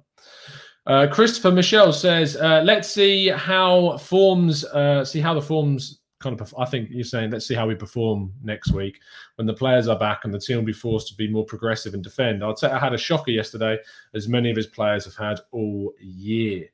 [0.86, 6.38] Uh, Christopher Michelle says, uh, "Let's see how forms, uh, see how the forms kind
[6.38, 6.54] of.
[6.58, 9.00] I think you're saying, let's see how we perform next week
[9.36, 11.94] when the players are back and the team will be forced to be more progressive
[11.94, 13.78] and defend." Arteta had a shocker yesterday,
[14.14, 16.68] as many of his players have had all year.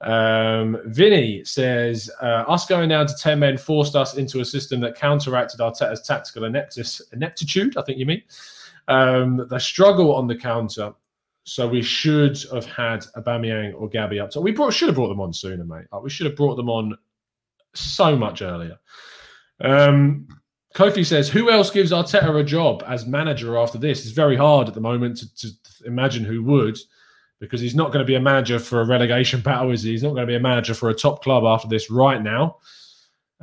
[0.00, 4.80] Um, Vinny says, uh, "Us going down to ten men forced us into a system
[4.80, 7.76] that counteracted Arteta's tactical ineptitude.
[7.76, 8.22] I think you mean."
[8.88, 10.94] Um, the struggle on the counter
[11.44, 14.32] so we should have had Aubameyang or Gabby up.
[14.32, 15.86] So we brought, should have brought them on sooner, mate.
[15.90, 16.96] Like we should have brought them on
[17.74, 18.78] so much earlier.
[19.60, 20.26] Um,
[20.74, 24.68] Kofi says, "Who else gives Arteta a job as manager after this?" It's very hard
[24.68, 25.50] at the moment to, to
[25.84, 26.78] imagine who would,
[27.40, 29.90] because he's not going to be a manager for a relegation battle, is he?
[29.90, 32.58] He's not going to be a manager for a top club after this right now.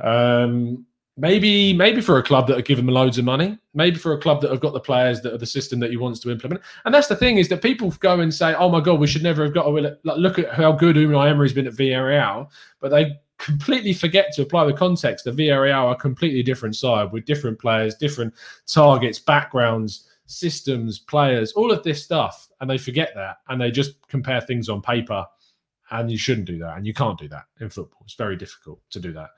[0.02, 0.86] Um,
[1.20, 3.58] Maybe, maybe for a club that are giving him loads of money.
[3.74, 5.96] Maybe for a club that have got the players that are the system that he
[5.96, 6.62] wants to implement.
[6.84, 9.24] And that's the thing is that people go and say, "Oh my God, we should
[9.24, 12.48] never have got a look at how good Unai Emery's been at Villarreal,"
[12.80, 15.24] but they completely forget to apply the context.
[15.24, 18.32] The Villarreal are a completely different side with different players, different
[18.66, 23.96] targets, backgrounds, systems, players, all of this stuff, and they forget that and they just
[24.08, 25.26] compare things on paper.
[25.90, 28.02] And you shouldn't do that, and you can't do that in football.
[28.04, 29.30] It's very difficult to do that.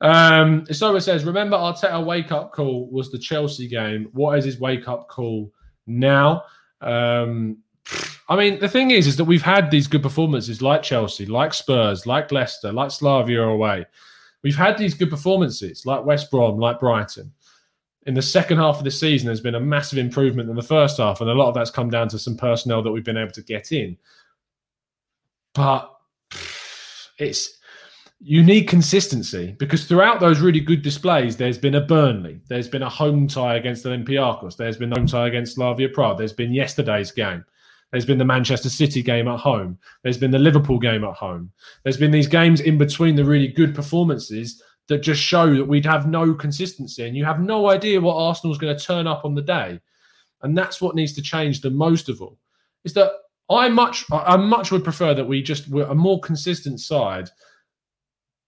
[0.00, 4.08] Um, so says, remember Arteta wake up call was the Chelsea game.
[4.12, 5.52] What is his wake up call
[5.86, 6.44] now?
[6.80, 7.58] Um,
[8.28, 11.52] I mean, the thing is, is that we've had these good performances like Chelsea, like
[11.52, 13.84] Spurs, like Leicester, like Slavia away.
[14.42, 17.32] We've had these good performances like West Brom, like Brighton.
[18.06, 20.96] In the second half of the season, there's been a massive improvement in the first
[20.96, 23.32] half, and a lot of that's come down to some personnel that we've been able
[23.32, 23.98] to get in.
[25.52, 25.94] But
[27.18, 27.59] it's
[28.20, 32.82] you need consistency because throughout those really good displays, there's been a Burnley, there's been
[32.82, 36.52] a home tie against Olympiacos, there's been a home tie against Slavia Prague, there's been
[36.52, 37.44] yesterday's game.
[37.90, 39.76] There's been the Manchester City game at home.
[40.04, 41.50] There's been the Liverpool game at home.
[41.82, 45.86] There's been these games in between the really good performances that just show that we'd
[45.86, 49.34] have no consistency and you have no idea what Arsenal's going to turn up on
[49.34, 49.80] the day.
[50.42, 52.38] And that's what needs to change the most of all.
[52.84, 53.10] Is that
[53.50, 57.28] I much I much would prefer that we just were a more consistent side,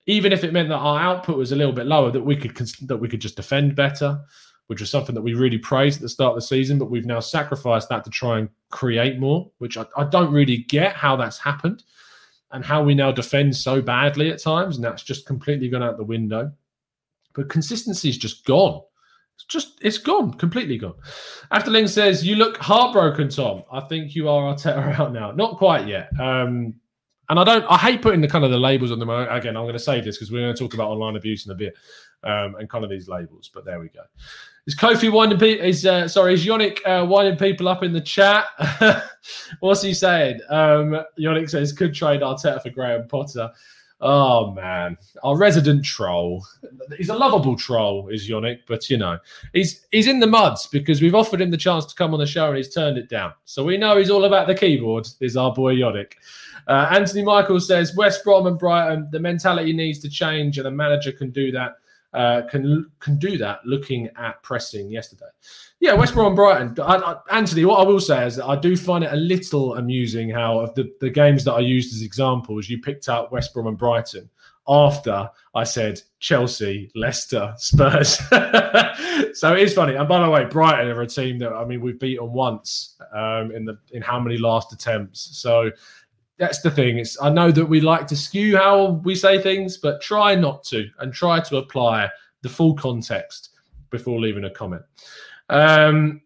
[0.06, 2.56] even if it meant that our output was a little bit lower, that we could
[2.88, 4.20] that we could just defend better,
[4.66, 7.06] which was something that we really praised at the start of the season, but we've
[7.06, 11.16] now sacrificed that to try and create more, which I, I don't really get how
[11.16, 11.84] that's happened
[12.52, 15.96] and how we now defend so badly at times, and that's just completely gone out
[15.96, 16.52] the window.
[17.34, 18.82] But consistency is just gone.
[19.36, 20.94] It's just it's gone, completely gone.
[21.50, 23.62] Afterling says, You look heartbroken, Tom.
[23.72, 25.32] I think you are Arteta out now.
[25.32, 26.10] Not quite yet.
[26.20, 26.74] Um,
[27.32, 29.08] and I don't I hate putting the kind of the labels on them.
[29.08, 31.52] Again, I'm going to say this because we're going to talk about online abuse in
[31.52, 31.74] a bit
[32.24, 34.02] um, and kind of these labels, but there we go.
[34.66, 35.64] Is Kofi winding people?
[35.64, 36.34] Is uh, sorry?
[36.34, 38.44] Is Yannick uh, winding people up in the chat?
[39.60, 40.40] What's he saying?
[40.50, 43.50] Um, Yannick says could trade Arteta for Graham Potter.
[44.02, 46.44] Oh man, our resident troll.
[46.98, 49.18] He's a lovable troll, is Yannick, but you know
[49.54, 52.26] he's he's in the muds because we've offered him the chance to come on the
[52.26, 53.32] show and he's turned it down.
[53.46, 55.08] So we know he's all about the keyboard.
[55.20, 56.12] Is our boy Yannick.
[56.66, 59.08] Uh, Anthony Michael says West Brom and Brighton.
[59.10, 61.76] The mentality needs to change, and the manager can do that
[62.14, 63.64] uh, can can do that.
[63.64, 65.26] Looking at pressing yesterday,
[65.80, 66.76] yeah, West Brom and Brighton.
[66.80, 69.76] I, I, Anthony, what I will say is that I do find it a little
[69.76, 73.54] amusing how of the, the games that I used as examples, you picked out West
[73.54, 74.28] Brom and Brighton
[74.68, 78.18] after I said Chelsea, Leicester, Spurs.
[79.34, 79.94] so it is funny.
[79.94, 83.52] And by the way, Brighton are a team that I mean we've beaten once um,
[83.52, 85.38] in the in how many last attempts.
[85.38, 85.70] So
[86.38, 86.98] that's the thing.
[86.98, 90.64] It's I know that we like to skew how we say things, but try not
[90.64, 92.08] to and try to apply
[92.42, 93.50] the full context
[93.90, 94.82] before leaving a comment.
[95.48, 96.22] Um,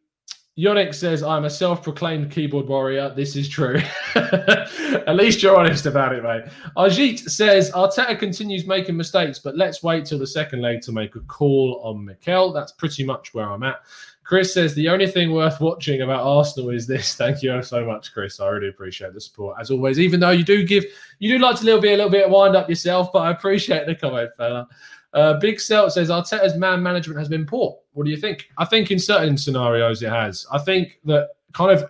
[0.58, 3.12] Yannick says, I'm a self proclaimed keyboard warrior.
[3.14, 3.78] This is true.
[4.14, 6.44] At least you're honest about it, mate.
[6.78, 11.14] Ajit says, Arteta continues making mistakes, but let's wait till the second leg to make
[11.14, 12.54] a call on Mikel.
[12.54, 13.80] That's pretty much where I'm at.
[14.26, 17.14] Chris says the only thing worth watching about Arsenal is this.
[17.16, 18.40] Thank you so much, Chris.
[18.40, 20.00] I really appreciate the support as always.
[20.00, 20.84] Even though you do give,
[21.20, 23.86] you do like to little bit, a little bit wind up yourself, but I appreciate
[23.86, 24.66] the comment, fella.
[25.12, 27.78] Uh, Big Celt says Arteta's man management has been poor.
[27.92, 28.50] What do you think?
[28.58, 30.44] I think in certain scenarios it has.
[30.52, 31.88] I think that kind of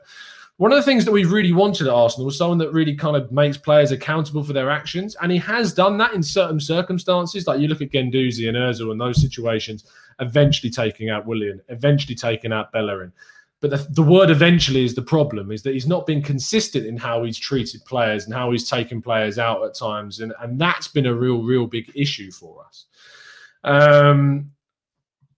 [0.59, 3.16] one of the things that we've really wanted at Arsenal was someone that really kind
[3.16, 7.46] of makes players accountable for their actions, and he has done that in certain circumstances.
[7.46, 9.85] Like you look at Guendouzi and Özil in those situations
[10.20, 13.12] eventually taking out Willian, eventually taking out Bellerin.
[13.61, 16.96] But the, the word eventually is the problem, is that he's not been consistent in
[16.96, 20.20] how he's treated players and how he's taken players out at times.
[20.20, 22.85] And, and that's been a real, real big issue for us.
[23.64, 24.50] Um,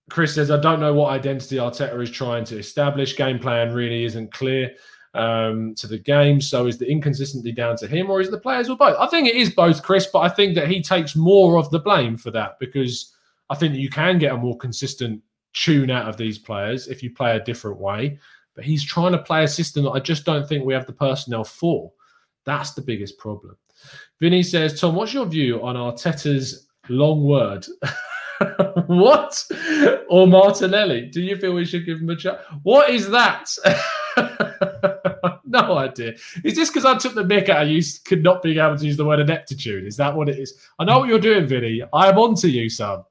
[0.09, 3.15] Chris says, I don't know what identity Arteta is trying to establish.
[3.15, 4.71] Game plan really isn't clear
[5.13, 6.41] um, to the game.
[6.41, 8.97] So is the inconsistency down to him or is it the players or both?
[8.99, 11.79] I think it is both, Chris, but I think that he takes more of the
[11.79, 13.15] blame for that because
[13.49, 15.21] I think that you can get a more consistent
[15.53, 18.19] tune out of these players if you play a different way.
[18.55, 20.93] But he's trying to play a system that I just don't think we have the
[20.93, 21.91] personnel for.
[22.45, 23.55] That's the biggest problem.
[24.19, 27.65] Vinny says, Tom, what's your view on Arteta's long word?
[28.87, 29.45] what?
[30.09, 31.07] Or Martinelli?
[31.07, 32.39] Do you feel we should give him a chance?
[32.63, 33.49] What is that?
[35.67, 36.13] no idea.
[36.43, 38.85] Is this because I took the mick out of you could not being able to
[38.85, 39.85] use the word ineptitude?
[39.85, 40.53] Is that what it is?
[40.77, 41.81] I know what you're doing, Vinny.
[41.91, 43.03] I'm on to you, son.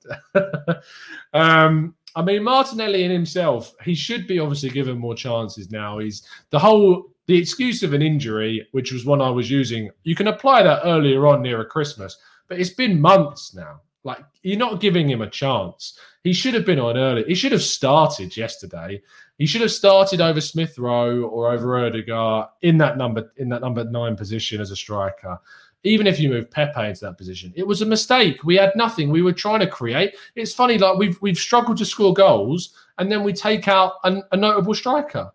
[1.32, 5.98] um, I mean, Martinelli in himself, he should be obviously given more chances now.
[5.98, 9.90] He's the whole the excuse of an injury, which was one I was using.
[10.04, 12.16] You can apply that earlier on near a Christmas,
[12.48, 13.80] but it's been months now.
[14.08, 15.98] Like you're not giving him a chance.
[16.24, 17.24] He should have been on early.
[17.24, 19.02] He should have started yesterday.
[19.36, 23.60] He should have started over Smith Rowe or over Odegaard in that number in that
[23.60, 25.38] number nine position as a striker.
[25.84, 27.52] even if you move Pepe into that position.
[27.56, 28.42] It was a mistake.
[28.44, 29.10] We had nothing.
[29.10, 30.16] We were trying to create.
[30.34, 34.20] It's funny, like we've we've struggled to score goals, and then we take out a,
[34.32, 35.30] a notable striker.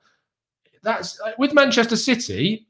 [0.82, 2.68] That's with Manchester City.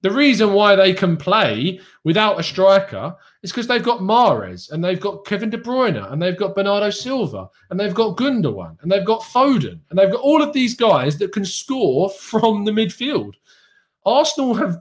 [0.00, 4.82] The reason why they can play without a striker is because they've got Mahrez and
[4.82, 8.92] they've got Kevin De Bruyne and they've got Bernardo Silva and they've got Gundogan and
[8.92, 12.70] they've got Foden and they've got all of these guys that can score from the
[12.70, 13.34] midfield.
[14.06, 14.80] Arsenal have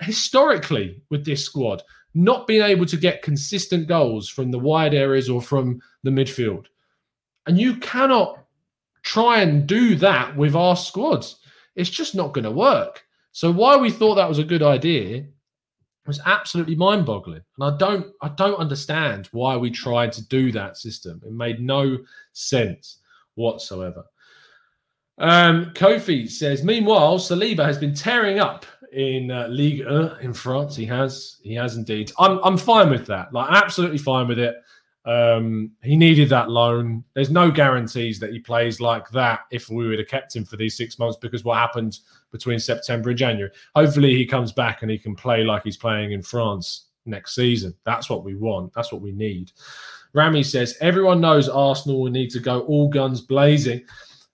[0.00, 1.82] historically with this squad
[2.14, 6.66] not been able to get consistent goals from the wide areas or from the midfield.
[7.46, 8.44] And you cannot
[9.02, 11.36] try and do that with our squads.
[11.76, 13.04] It's just not going to work.
[13.32, 15.26] So why we thought that was a good idea
[16.06, 17.42] was absolutely mind-boggling.
[17.58, 21.20] And I don't I don't understand why we tried to do that system.
[21.24, 21.98] It made no
[22.32, 22.98] sense
[23.34, 24.04] whatsoever.
[25.18, 30.74] Um, Kofi says, meanwhile, Saliba has been tearing up in uh, Ligue 1 in France.
[30.74, 32.10] He has, he has indeed.
[32.18, 33.32] I'm, I'm fine with that.
[33.32, 34.56] Like, absolutely fine with it.
[35.06, 37.04] Um, he needed that loan.
[37.14, 40.56] There's no guarantees that he plays like that if we would have kept him for
[40.56, 41.98] these six months because what happened
[42.30, 43.50] between September and January.
[43.74, 47.74] Hopefully, he comes back and he can play like he's playing in France next season.
[47.84, 48.72] That's what we want.
[48.74, 49.52] That's what we need.
[50.12, 53.84] Rami says everyone knows Arsenal will need to go all guns blazing.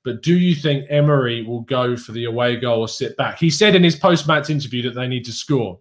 [0.04, 3.38] But do you think Emery will go for the away goal or sit back?
[3.38, 5.80] He said in his post match interview that they need to score.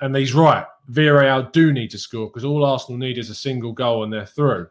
[0.00, 0.66] And he's right.
[0.90, 4.26] Villarreal do need to score because all Arsenal need is a single goal and they're
[4.26, 4.68] through.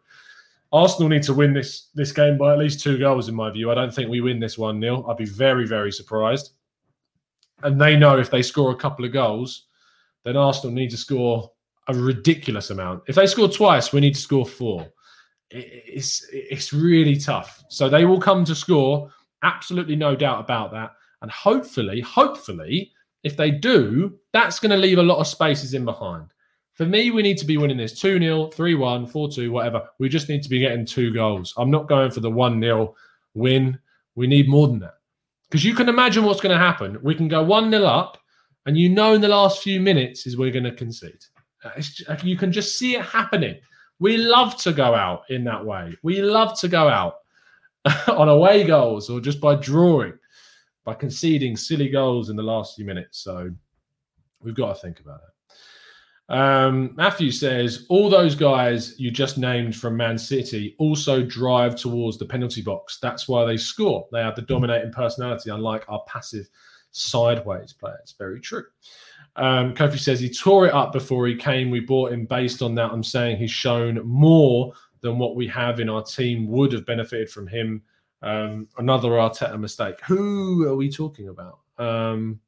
[0.71, 3.71] Arsenal need to win this this game by at least two goals, in my view.
[3.71, 5.05] I don't think we win this one nil.
[5.07, 6.51] I'd be very, very surprised.
[7.61, 9.67] And they know if they score a couple of goals,
[10.23, 11.51] then Arsenal need to score
[11.87, 13.03] a ridiculous amount.
[13.07, 14.87] If they score twice, we need to score four.
[15.51, 17.63] It's it's really tough.
[17.69, 19.11] So they will come to score.
[19.43, 20.91] Absolutely no doubt about that.
[21.21, 22.91] And hopefully, hopefully,
[23.23, 26.33] if they do, that's going to leave a lot of spaces in behind.
[26.73, 29.83] For me, we need to be winning this 2 0, 3 1, 4 2, whatever.
[29.99, 31.53] We just need to be getting two goals.
[31.57, 32.95] I'm not going for the 1 0
[33.35, 33.79] win.
[34.15, 34.95] We need more than that.
[35.49, 36.97] Because you can imagine what's going to happen.
[37.03, 38.17] We can go 1 0 up,
[38.65, 41.23] and you know in the last few minutes is we're going to concede.
[41.63, 43.59] Uh, just, you can just see it happening.
[43.99, 45.95] We love to go out in that way.
[46.01, 47.17] We love to go out
[48.07, 50.13] on away goals or just by drawing,
[50.83, 53.19] by conceding silly goals in the last few minutes.
[53.19, 53.51] So
[54.41, 55.33] we've got to think about it.
[56.29, 62.17] Um, Matthew says all those guys you just named from Man City also drive towards
[62.17, 62.97] the penalty box.
[63.01, 64.07] That's why they score.
[64.11, 66.47] They have the dominating personality, unlike our passive
[66.91, 68.15] sideways players.
[68.17, 68.63] Very true.
[69.35, 71.69] Um, Kofi says he tore it up before he came.
[71.69, 72.91] We bought him based on that.
[72.91, 77.29] I'm saying he's shown more than what we have in our team would have benefited
[77.29, 77.81] from him.
[78.23, 79.99] Um, another Arteta mistake.
[80.07, 81.59] Who are we talking about?
[81.77, 82.39] Um,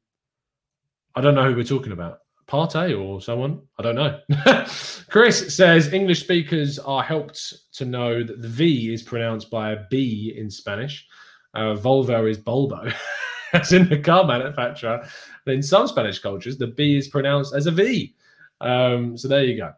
[1.14, 2.20] I don't know who we're talking about.
[2.48, 3.60] Partey or someone.
[3.78, 4.20] I don't know.
[5.10, 9.84] Chris says English speakers are helped to know that the V is pronounced by a
[9.90, 11.06] B in Spanish.
[11.54, 12.92] Uh, Volvo is Bulbo,
[13.52, 15.06] as in the car manufacturer.
[15.46, 18.14] In some Spanish cultures, the B is pronounced as a V.
[18.60, 19.72] Um, so there you go.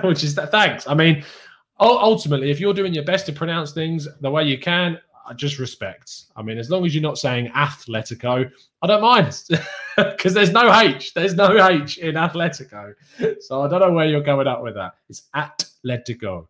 [0.04, 0.50] Which is that.
[0.50, 0.86] Thanks.
[0.86, 1.24] I mean,
[1.84, 5.58] ultimately, if you're doing your best to pronounce things the way you can, I just
[5.58, 6.24] respect.
[6.36, 8.50] I mean, as long as you're not saying Atletico,
[8.82, 9.42] I don't mind
[9.96, 11.14] because there's no H.
[11.14, 12.94] There's no H in Atletico.
[13.40, 14.94] So I don't know where you're going up with that.
[15.08, 16.46] It's Atletico.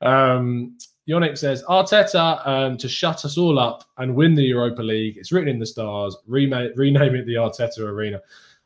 [0.00, 0.76] Um,
[1.08, 5.16] Yannick says Arteta um, to shut us all up and win the Europa League.
[5.16, 6.16] It's written in the stars.
[6.26, 8.20] Rename, rename it the Arteta Arena.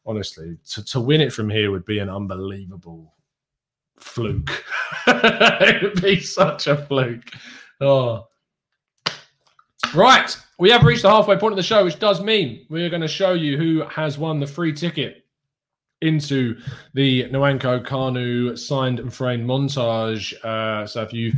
[0.06, 3.12] Honestly, to, to win it from here would be an unbelievable
[4.00, 4.64] fluke.
[5.06, 7.30] it would be such a fluke.
[7.80, 8.26] Oh,
[9.94, 13.02] Right, we have reached the halfway point of the show, which does mean we're going
[13.02, 15.24] to show you who has won the free ticket
[16.00, 16.56] into
[16.94, 20.32] the Nwankwo Kanu signed and framed montage.
[20.44, 21.32] Uh, so if you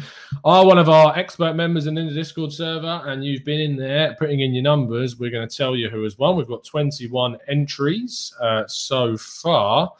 [0.45, 3.75] are one of our expert members and in the Discord server and you've been in
[3.75, 6.37] there putting in your numbers, we're going to tell you who has won.
[6.37, 9.93] We've got 21 entries uh, so far,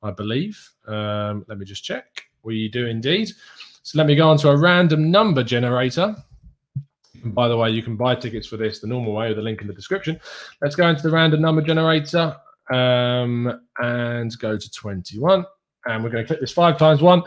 [0.00, 0.70] I believe.
[0.86, 2.24] Um, let me just check.
[2.42, 3.30] We do indeed.
[3.82, 6.16] So let me go on to a random number generator.
[7.22, 9.42] And by the way, you can buy tickets for this the normal way with the
[9.42, 10.20] link in the description.
[10.62, 12.36] Let's go into the random number generator
[12.72, 15.44] um, and go to 21.
[15.86, 17.22] And we're going to click this five times one,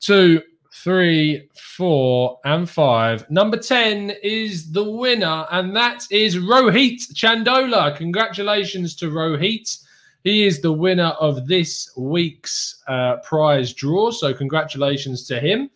[0.00, 0.40] two,
[0.72, 3.28] three, four, and five.
[3.30, 7.96] Number 10 is the winner, and that is Rohit Chandola.
[7.96, 9.83] Congratulations to Rohit.
[10.24, 14.10] He is the winner of this week's uh, prize draw.
[14.10, 15.70] So, congratulations to him.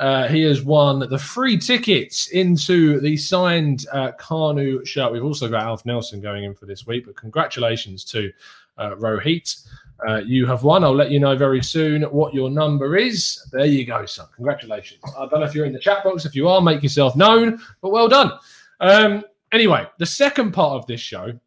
[0.00, 5.12] Uh, he has won the free tickets into the signed uh, Kanu shirt.
[5.12, 8.32] We've also got Alf Nelson going in for this week, but congratulations to
[8.76, 9.68] uh, Rohit.
[10.06, 10.82] Uh, you have won.
[10.82, 13.48] I'll let you know very soon what your number is.
[13.52, 14.26] There you go, son.
[14.34, 15.00] Congratulations.
[15.16, 16.24] I don't know if you're in the chat box.
[16.24, 18.32] If you are, make yourself known, but well done.
[18.80, 21.38] Um, anyway, the second part of this show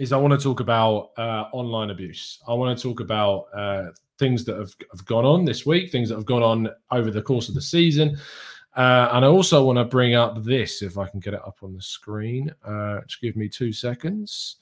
[0.00, 2.40] is I want to talk about uh, online abuse.
[2.48, 3.88] I want to talk about uh,
[4.18, 7.20] things that have, have gone on this week, things that have gone on over the
[7.20, 8.16] course of the season.
[8.74, 11.58] Uh, and I also want to bring up this, if I can get it up
[11.62, 12.50] on the screen.
[12.64, 14.56] Uh, just give me two seconds.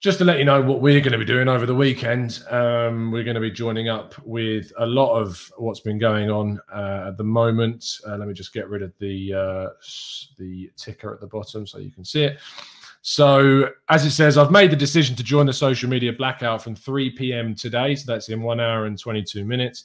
[0.00, 3.12] Just to let you know what we're going to be doing over the weekend, um,
[3.12, 7.06] we're going to be joining up with a lot of what's been going on uh,
[7.08, 7.84] at the moment.
[8.04, 9.70] Uh, let me just get rid of the
[10.36, 12.38] the ticker at the bottom so you can see it.
[13.10, 16.76] So, as it says, I've made the decision to join the social media blackout from
[16.76, 17.54] 3 p.m.
[17.54, 17.94] today.
[17.94, 19.84] So that's in one hour and 22 minutes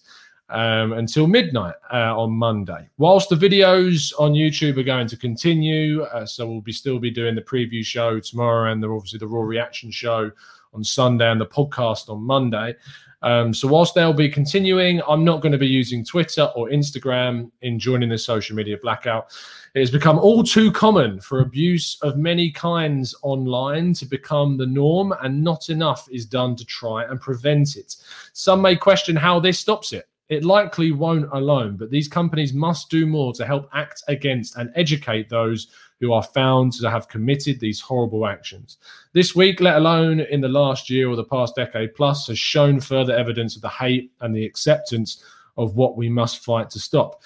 [0.49, 2.89] um, until midnight uh, on Monday.
[2.97, 7.11] Whilst the videos on YouTube are going to continue, uh, so we'll be still be
[7.11, 10.29] doing the preview show tomorrow and the, obviously the raw reaction show
[10.73, 12.75] on Sunday and the podcast on Monday.
[13.23, 17.51] Um, so whilst they'll be continuing, I'm not going to be using Twitter or Instagram
[17.61, 19.31] in joining the social media blackout.
[19.73, 24.65] It has become all too common for abuse of many kinds online to become the
[24.65, 27.95] norm, and not enough is done to try and prevent it.
[28.33, 30.07] Some may question how this stops it.
[30.29, 34.71] It likely won't alone, but these companies must do more to help act against and
[34.75, 35.67] educate those
[35.99, 38.77] who are found to have committed these horrible actions.
[39.13, 42.79] This week, let alone in the last year or the past decade plus, has shown
[42.79, 45.23] further evidence of the hate and the acceptance
[45.57, 47.21] of what we must fight to stop.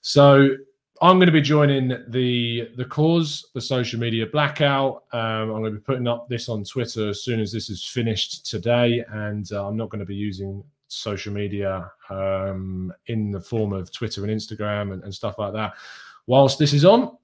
[0.00, 0.56] So,
[1.02, 5.04] I'm going to be joining the the cause, the social media blackout.
[5.12, 7.82] Um, I'm going to be putting up this on Twitter as soon as this is
[7.82, 13.40] finished today, and uh, I'm not going to be using social media um, in the
[13.40, 15.74] form of Twitter and Instagram and, and, stuff like that.
[16.26, 17.16] Whilst this is on,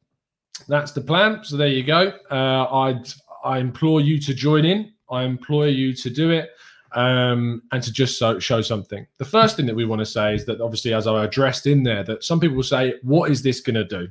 [0.68, 1.42] that's the plan.
[1.42, 2.12] So there you go.
[2.30, 3.02] Uh, I
[3.44, 4.92] I implore you to join in.
[5.10, 6.50] I implore you to do it
[6.92, 9.06] um, and to just so, show something.
[9.18, 11.82] The first thing that we want to say is that obviously, as I addressed in
[11.82, 14.08] there, that some people say, "What is this going to do?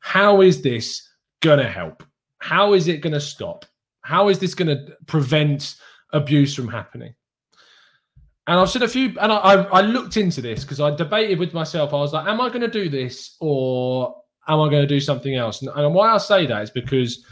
[0.00, 1.08] How is this
[1.40, 2.02] going to help?
[2.38, 3.64] How is it going to stop?
[4.02, 5.76] How is this going to prevent
[6.12, 7.14] abuse from happening?"
[8.46, 11.38] And I've said a few, and I, I, I looked into this because I debated
[11.38, 11.94] with myself.
[11.94, 15.00] I was like, am I going to do this or am I going to do
[15.00, 15.62] something else?
[15.62, 17.24] And, and why I say that is because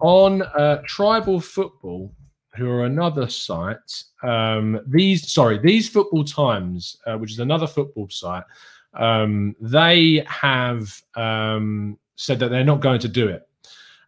[0.00, 2.14] on uh, Tribal Football,
[2.56, 8.08] who are another site, um, these, sorry, these Football Times, uh, which is another football
[8.08, 8.44] site,
[8.94, 13.48] um, they have um, said that they're not going to do it.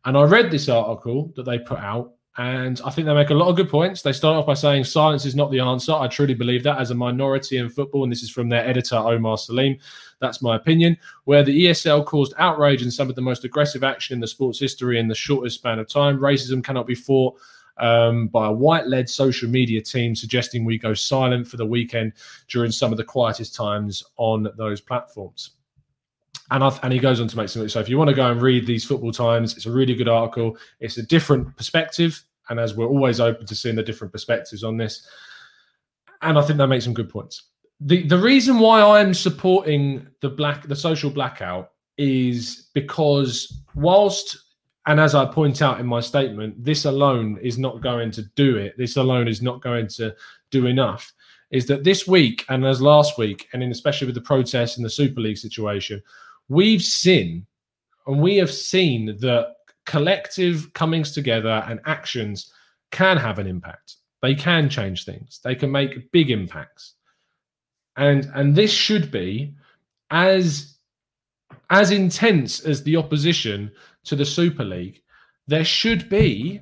[0.04, 3.34] And I read this article that they put out, and I think they make a
[3.34, 4.00] lot of good points.
[4.00, 5.92] They start off by saying silence is not the answer.
[5.92, 8.96] I truly believe that as a minority in football, and this is from their editor,
[8.96, 9.78] Omar Saleem.
[10.18, 10.96] That's my opinion.
[11.24, 14.58] Where the ESL caused outrage and some of the most aggressive action in the sport's
[14.58, 17.36] history in the shortest span of time, racism cannot be fought
[17.76, 22.14] um, by a white led social media team suggesting we go silent for the weekend
[22.48, 25.50] during some of the quietest times on those platforms.
[26.52, 27.70] And, I've, and he goes on to make something.
[27.70, 30.08] So if you want to go and read these football times, it's a really good
[30.08, 30.58] article.
[30.80, 34.76] It's a different perspective, and as we're always open to seeing the different perspectives on
[34.76, 35.08] this,
[36.20, 37.44] and I think that makes some good points.
[37.80, 44.36] the The reason why I'm supporting the black the social blackout is because whilst
[44.86, 48.56] and as I point out in my statement, this alone is not going to do
[48.56, 48.76] it.
[48.76, 50.14] This alone is not going to
[50.50, 51.12] do enough.
[51.50, 54.90] Is that this week and as last week, and especially with the protests and the
[54.90, 56.02] Super League situation,
[56.48, 57.46] we've seen
[58.06, 59.54] and we have seen that
[59.86, 62.52] collective comings together and actions
[62.90, 63.96] can have an impact.
[64.20, 65.40] They can change things.
[65.42, 66.94] They can make big impacts.
[67.96, 69.54] And and this should be
[70.10, 70.76] as
[71.70, 73.72] as intense as the opposition
[74.04, 75.02] to the Super League.
[75.46, 76.60] There should be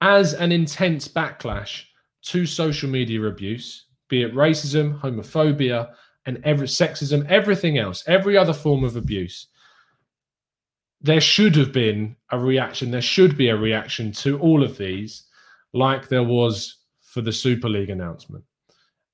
[0.00, 1.84] as an intense backlash
[2.22, 5.92] to social media abuse, be it racism, homophobia,
[6.26, 9.48] and every sexism, everything else, every other form of abuse,
[11.00, 12.90] there should have been a reaction.
[12.90, 15.24] There should be a reaction to all of these,
[15.72, 18.44] like there was for the Super League announcement.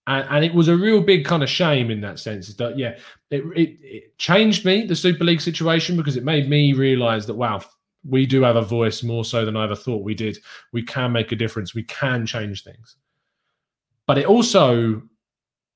[0.06, 2.48] And, and it was a real big kind of shame in that sense.
[2.48, 2.98] Is that yeah,
[3.30, 7.34] it, it, it changed me the Super League situation because it made me realize that
[7.34, 7.62] wow,
[8.06, 10.38] we do have a voice more so than I ever thought we did.
[10.72, 11.74] We can make a difference.
[11.74, 12.96] We can change things.
[14.06, 15.02] But it also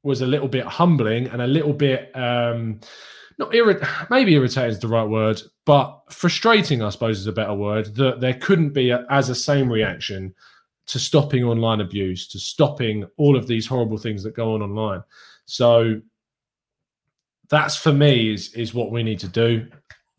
[0.02, 2.80] was a little bit humbling and a little bit um,
[3.38, 7.54] not irrit- maybe irritating is the right word, but frustrating, I suppose, is a better
[7.54, 7.94] word.
[7.96, 10.34] That there couldn't be a, as a same reaction
[10.86, 15.02] to stopping online abuse, to stopping all of these horrible things that go on online.
[15.46, 16.00] So
[17.48, 19.68] that's for me is is what we need to do.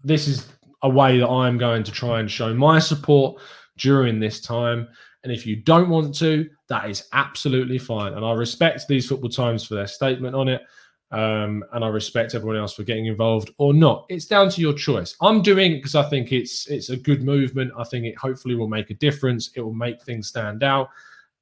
[0.03, 0.47] This is
[0.81, 3.41] a way that I'm going to try and show my support
[3.77, 4.88] during this time
[5.23, 8.13] And if you don't want to, that is absolutely fine.
[8.13, 10.63] And I respect these football times for their statement on it.
[11.11, 14.07] Um, and I respect everyone else for getting involved or not.
[14.09, 15.15] It's down to your choice.
[15.21, 17.71] I'm doing it because I think it's it's a good movement.
[17.78, 19.51] I think it hopefully will make a difference.
[19.55, 20.89] It will make things stand out,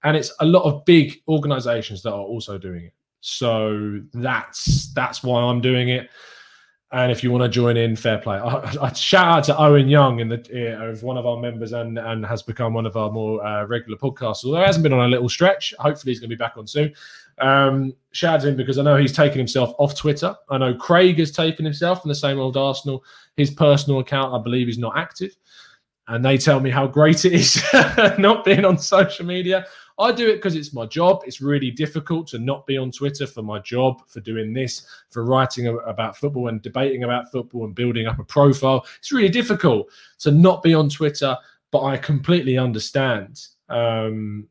[0.03, 2.93] and it's a lot of big organisations that are also doing it.
[3.21, 6.09] So that's that's why I'm doing it.
[6.93, 8.37] And if you want to join in, fair play.
[8.39, 11.97] I, I shout out to Owen Young, in the uh, one of our members, and
[11.97, 14.43] and has become one of our more uh, regular podcasts.
[14.43, 16.67] Although he hasn't been on a little stretch, hopefully he's going to be back on
[16.67, 16.93] soon.
[17.37, 20.35] Um, shout out to him because I know he's taken himself off Twitter.
[20.49, 23.03] I know Craig has taken himself from the same old Arsenal.
[23.37, 25.35] His personal account, I believe, is not active,
[26.09, 27.63] and they tell me how great it is
[28.19, 29.65] not being on social media.
[30.01, 31.23] I do it because it's my job.
[31.25, 35.23] It's really difficult to not be on Twitter for my job, for doing this, for
[35.23, 38.85] writing about football and debating about football and building up a profile.
[38.99, 39.89] It's really difficult
[40.19, 41.37] to not be on Twitter,
[41.71, 43.45] but I completely understand.
[43.69, 44.47] Um,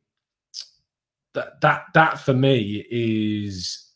[1.34, 3.90] that that that for me is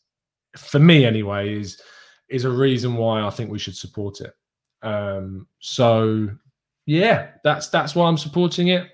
[0.55, 1.81] for me anyway is
[2.29, 4.33] is a reason why I think we should support it.
[4.81, 6.29] Um, so
[6.85, 8.87] yeah, that's that's why I'm supporting it.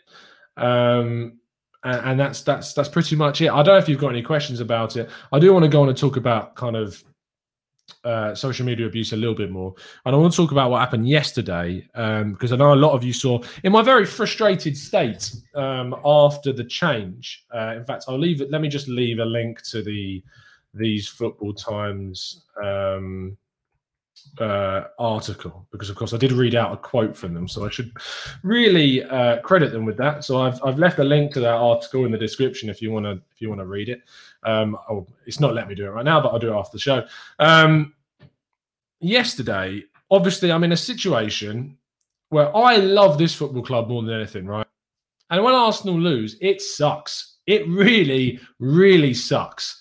[0.57, 1.39] Um,
[1.83, 3.49] and, and, that's that's that's pretty much it.
[3.49, 5.09] I don't know if you've got any questions about it.
[5.31, 7.03] I do want to go on and talk about kind of
[8.03, 9.73] uh, social media abuse a little bit more,
[10.05, 12.93] and I want to talk about what happened yesterday because um, I know a lot
[12.93, 17.45] of you saw in my very frustrated state um, after the change.
[17.53, 18.51] Uh, in fact, I'll leave it.
[18.51, 20.23] Let me just leave a link to the
[20.73, 22.43] these football times.
[22.63, 23.37] Um,
[24.39, 27.69] uh, article because, of course, I did read out a quote from them, so I
[27.69, 27.91] should
[28.43, 30.23] really uh, credit them with that.
[30.23, 33.05] So I've, I've left a link to that article in the description if you want
[33.05, 34.01] to if you want to read it.
[34.43, 36.75] Um, oh, it's not let me do it right now, but I'll do it after
[36.75, 37.05] the show.
[37.39, 37.93] Um,
[38.99, 41.77] yesterday, obviously, I'm in a situation
[42.29, 44.67] where I love this football club more than anything, right?
[45.29, 47.37] And when Arsenal lose, it sucks.
[47.47, 49.80] It really, really sucks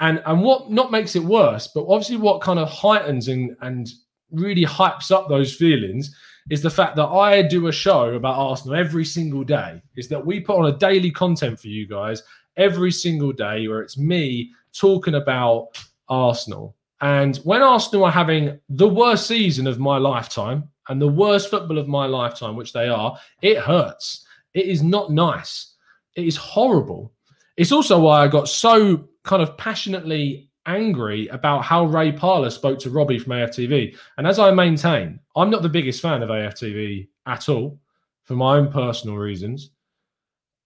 [0.00, 3.90] and and what not makes it worse, but obviously what kind of heightens and and
[4.32, 6.14] really hypes up those feelings
[6.50, 9.80] is the fact that I do a show about Arsenal every single day.
[9.96, 12.22] Is that we put on a daily content for you guys
[12.56, 15.68] every single day where it's me talking about
[16.08, 16.76] Arsenal.
[17.00, 21.78] And when Arsenal are having the worst season of my lifetime and the worst football
[21.78, 24.26] of my lifetime, which they are, it hurts.
[24.54, 25.74] It is not nice.
[26.16, 27.12] It is horrible.
[27.56, 32.78] It's also why I got so kind of passionately angry about how Ray Parlour spoke
[32.80, 33.96] to Robbie from AFTV.
[34.18, 37.80] And as I maintain, I'm not the biggest fan of AFTV at all
[38.24, 39.70] for my own personal reasons.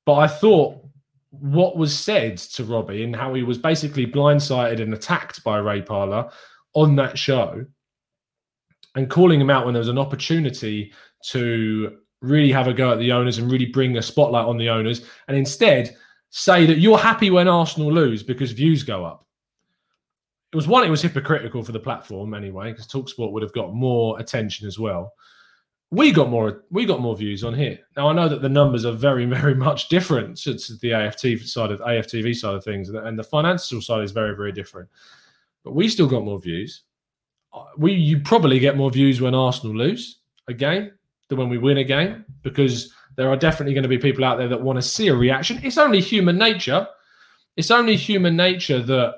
[0.06, 0.84] But I thought
[1.30, 5.82] what was said to Robbie and how he was basically blindsided and attacked by Ray
[5.82, 6.30] Parlour
[6.74, 7.64] on that show
[8.94, 10.92] and calling him out when there was an opportunity
[11.30, 14.68] to really have a go at the owners and really bring a spotlight on the
[14.68, 15.04] owners.
[15.28, 15.96] And instead,
[16.36, 19.24] say that you're happy when Arsenal lose because views go up.
[20.52, 23.72] It was one, it was hypocritical for the platform anyway, because Talksport would have got
[23.72, 25.12] more attention as well.
[25.92, 27.78] We got more, we got more views on here.
[27.96, 31.70] Now I know that the numbers are very, very much different to, the AFT side
[31.70, 34.88] of AFTV side of things, and the financial side is very, very different.
[35.62, 36.82] But we still got more views.
[37.78, 40.18] We you probably get more views when Arsenal lose
[40.48, 40.90] a game
[41.28, 44.38] than when we win a game because there are definitely going to be people out
[44.38, 45.60] there that want to see a reaction.
[45.62, 46.86] It's only human nature.
[47.56, 49.14] It's only human nature that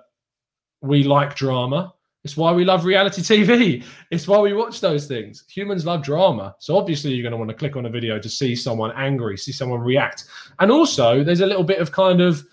[0.81, 1.95] we like drama.
[2.25, 3.85] It's why we love reality TV.
[4.11, 5.45] It's why we watch those things.
[5.49, 6.57] Humans love drama.
[6.59, 9.39] So obviously you're going to want to click on a video to see someone angry,
[9.39, 10.25] see someone react.
[10.59, 12.45] And also there's a little bit of kind of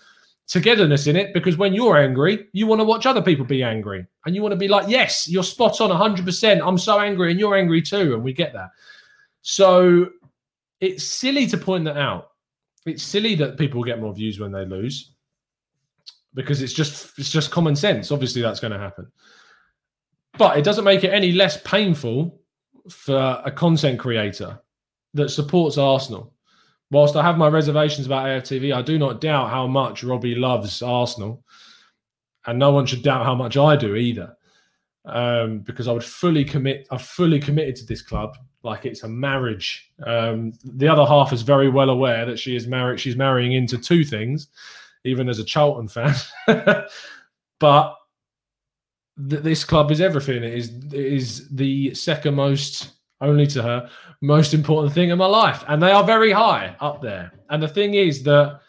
[0.46, 4.06] togetherness in it because when you're angry, you want to watch other people be angry.
[4.24, 6.60] And you want to be like, yes, you're spot on 100%.
[6.64, 8.14] I'm so angry and you're angry too.
[8.14, 8.70] And we get that.
[9.42, 10.08] So
[10.84, 12.30] it's silly to point that out.
[12.86, 15.12] It's silly that people get more views when they lose
[16.34, 18.12] because it's just it's just common sense.
[18.12, 19.10] Obviously, that's going to happen,
[20.36, 22.40] but it doesn't make it any less painful
[22.90, 24.60] for a content creator
[25.14, 26.34] that supports Arsenal.
[26.90, 30.82] Whilst I have my reservations about AFTV, I do not doubt how much Robbie loves
[30.82, 31.42] Arsenal,
[32.46, 34.36] and no one should doubt how much I do either.
[35.06, 36.86] Um, because I would fully commit.
[36.90, 39.92] I'm fully committed to this club like it's a marriage.
[40.04, 42.98] Um, the other half is very well aware that she is married.
[42.98, 44.48] She's marrying into two things,
[45.04, 46.14] even as a Charlton fan.
[47.60, 47.96] but
[49.28, 50.42] th- this club is everything.
[50.42, 53.90] It is it is the second most, only to her,
[54.22, 57.32] most important thing in my life, and they are very high up there.
[57.50, 58.60] And the thing is that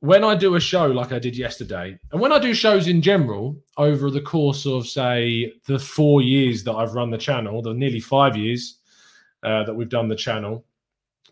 [0.00, 3.02] when I do a show like I did yesterday, and when I do shows in
[3.02, 7.74] general over the course of, say, the four years that I've run the channel, the
[7.74, 8.78] nearly five years
[9.42, 10.64] uh, that we've done the channel,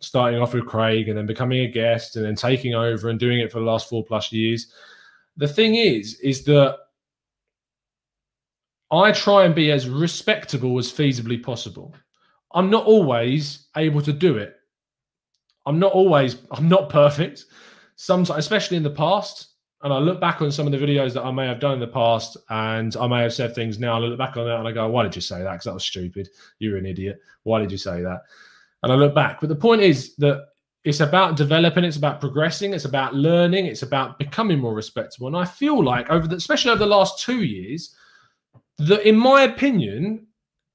[0.00, 3.38] starting off with Craig and then becoming a guest and then taking over and doing
[3.38, 4.72] it for the last four plus years.
[5.36, 6.76] The thing is, is that
[8.90, 11.94] I try and be as respectable as feasibly possible.
[12.52, 14.56] I'm not always able to do it.
[15.66, 17.44] I'm not always, I'm not perfect.
[17.96, 19.48] Sometimes, especially in the past,
[19.82, 21.80] and I look back on some of the videos that I may have done in
[21.80, 23.96] the past, and I may have said things now.
[23.96, 25.52] I look back on that and I go, "Why did you say that?
[25.52, 26.28] Because that was stupid.
[26.58, 27.20] You're an idiot.
[27.42, 28.22] Why did you say that?"
[28.82, 29.40] And I look back.
[29.40, 30.46] But the point is that
[30.84, 31.84] it's about developing.
[31.84, 32.72] It's about progressing.
[32.72, 33.66] It's about learning.
[33.66, 35.26] It's about becoming more respectable.
[35.26, 37.94] And I feel like over the, especially over the last two years,
[38.78, 40.26] that in my opinion,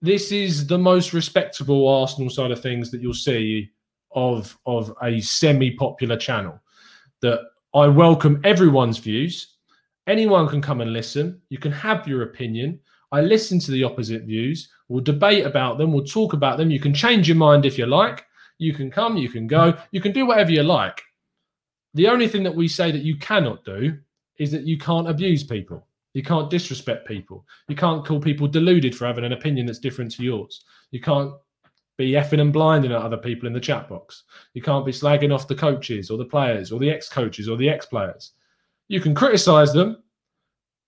[0.01, 3.71] this is the most respectable Arsenal side of things that you'll see
[4.11, 6.60] of of a semi-popular channel.
[7.21, 7.41] That
[7.73, 9.55] I welcome everyone's views.
[10.07, 11.41] Anyone can come and listen.
[11.49, 12.79] You can have your opinion.
[13.11, 14.69] I listen to the opposite views.
[14.87, 15.93] We'll debate about them.
[15.93, 16.71] We'll talk about them.
[16.71, 18.25] You can change your mind if you like.
[18.57, 21.01] You can come, you can go, you can do whatever you like.
[21.95, 23.97] The only thing that we say that you cannot do
[24.37, 25.87] is that you can't abuse people.
[26.13, 27.45] You can't disrespect people.
[27.69, 30.63] You can't call people deluded for having an opinion that's different to yours.
[30.91, 31.33] You can't
[32.01, 34.23] be effing and blinding at other people in the chat box.
[34.53, 37.57] You can't be slagging off the coaches or the players or the ex coaches or
[37.57, 38.31] the ex players.
[38.87, 40.03] You can criticize them,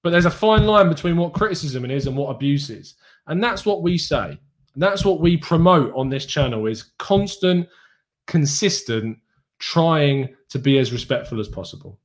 [0.01, 2.95] but there's a fine line between what criticism is and what abuse is.
[3.27, 4.37] And that's what we say.
[4.73, 7.67] And that's what we promote on this channel is constant,
[8.27, 9.17] consistent
[9.59, 11.99] trying to be as respectful as possible.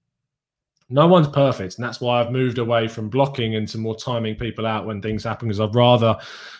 [0.90, 4.66] No one's perfect, and that's why I've moved away from blocking into more timing people
[4.66, 5.48] out when things happen.
[5.48, 6.16] Because I'd rather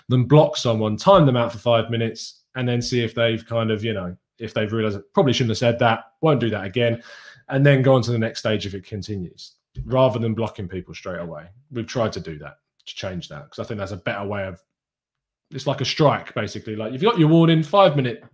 [0.09, 3.70] than block someone, time them out for five minutes, and then see if they've kind
[3.70, 7.00] of, you know, if they've realized probably shouldn't have said that, won't do that again,
[7.48, 9.54] and then go on to the next stage if it continues,
[9.84, 11.46] rather than blocking people straight away.
[11.70, 14.44] We've tried to do that to change that because I think that's a better way
[14.44, 14.61] of
[15.52, 16.74] it's like a strike basically.
[16.74, 18.24] Like you've got your warning five minute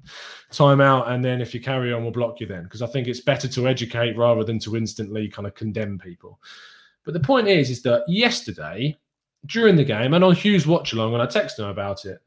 [0.51, 2.64] timeout and then if you carry on we'll block you then.
[2.64, 6.41] Because i think it's better to educate rather than to instantly kind of condemn people.
[7.05, 8.97] But the point is is that yesterday
[9.47, 12.18] during the game and on hugh's watch along and i texted him about it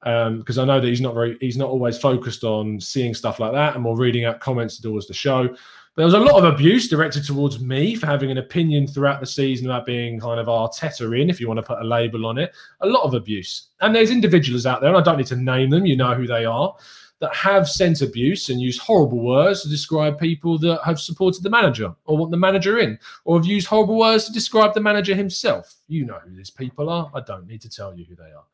[0.00, 3.40] because um, I know that he's not very he's not always focused on seeing stuff
[3.40, 5.54] like that and more reading out comments towards the show
[5.96, 9.26] there was a lot of abuse directed towards me for having an opinion throughout the
[9.26, 12.36] season about being kind of Arteta in, if you want to put a label on
[12.36, 12.54] it.
[12.82, 13.68] A lot of abuse.
[13.80, 16.26] And there's individuals out there, and I don't need to name them, you know who
[16.26, 16.76] they are,
[17.20, 21.48] that have sent abuse and used horrible words to describe people that have supported the
[21.48, 25.14] manager or want the manager in, or have used horrible words to describe the manager
[25.14, 25.76] himself.
[25.88, 27.10] You know who these people are.
[27.14, 28.44] I don't need to tell you who they are.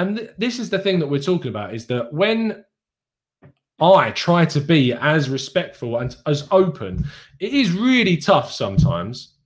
[0.00, 2.64] And th- this is the thing that we're talking about is that when
[3.80, 7.04] I try to be as respectful and as open.
[7.38, 9.36] It is really tough sometimes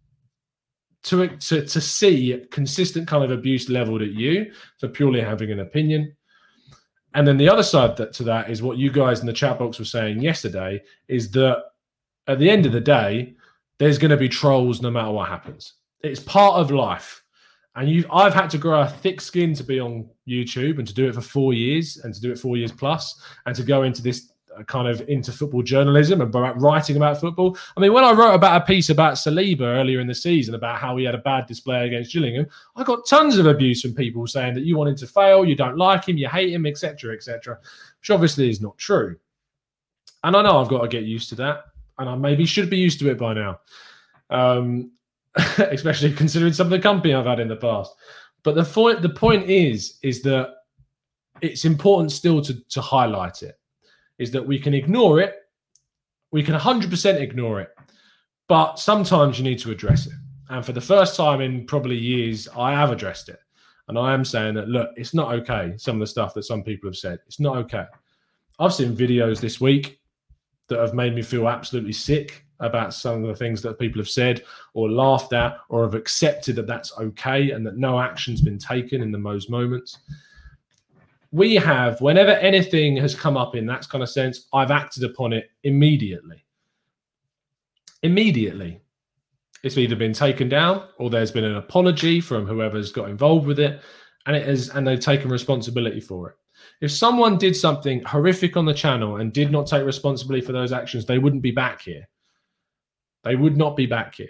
[1.04, 4.50] to, to, to see consistent kind of abuse leveled at you
[4.80, 6.16] for purely having an opinion.
[7.14, 9.58] And then the other side that, to that is what you guys in the chat
[9.58, 11.62] box were saying yesterday is that
[12.26, 13.34] at the end of the day,
[13.78, 15.74] there's going to be trolls no matter what happens.
[16.02, 17.22] It's part of life.
[17.76, 20.94] And you I've had to grow a thick skin to be on YouTube and to
[20.94, 23.82] do it for four years and to do it four years plus and to go
[23.82, 27.56] into this uh, kind of into football journalism and about writing about football.
[27.76, 30.78] I mean, when I wrote about a piece about Saliba earlier in the season about
[30.78, 32.46] how he had a bad display against Gillingham,
[32.76, 35.56] I got tons of abuse from people saying that you want him to fail, you
[35.56, 37.58] don't like him, you hate him, etc., etc.,
[38.00, 39.16] which obviously is not true.
[40.22, 41.64] And I know I've got to get used to that,
[41.98, 43.60] and I maybe should be used to it by now.
[44.30, 44.92] Um,
[45.58, 47.92] especially considering some of the company I've had in the past.
[48.44, 50.50] But the point the point is is that
[51.40, 53.58] it's important still to to highlight it.
[54.18, 55.34] Is that we can ignore it,
[56.30, 57.70] we can 100% ignore it,
[58.46, 60.12] but sometimes you need to address it.
[60.50, 63.40] And for the first time in probably years, I have addressed it.
[63.88, 65.74] And I am saying that, look, it's not okay.
[65.76, 67.84] Some of the stuff that some people have said, it's not okay.
[68.58, 70.00] I've seen videos this week
[70.68, 74.08] that have made me feel absolutely sick about some of the things that people have
[74.08, 74.42] said
[74.74, 79.02] or laughed at or have accepted that that's okay and that no action's been taken
[79.02, 79.98] in the most moments.
[81.32, 85.32] We have, whenever anything has come up in that kind of sense, I've acted upon
[85.32, 86.44] it immediately.
[88.02, 88.80] Immediately.
[89.64, 93.58] It's either been taken down or there's been an apology from whoever's got involved with
[93.58, 93.80] it,
[94.26, 96.36] and it is, and they've taken responsibility for it.
[96.80, 100.72] If someone did something horrific on the channel and did not take responsibility for those
[100.72, 102.06] actions, they wouldn't be back here.
[103.24, 104.28] They would not be back here.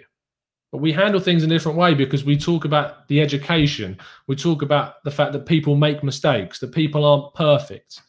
[0.71, 3.97] But we handle things in a different way because we talk about the education.
[4.27, 8.01] We talk about the fact that people make mistakes, that people aren't perfect.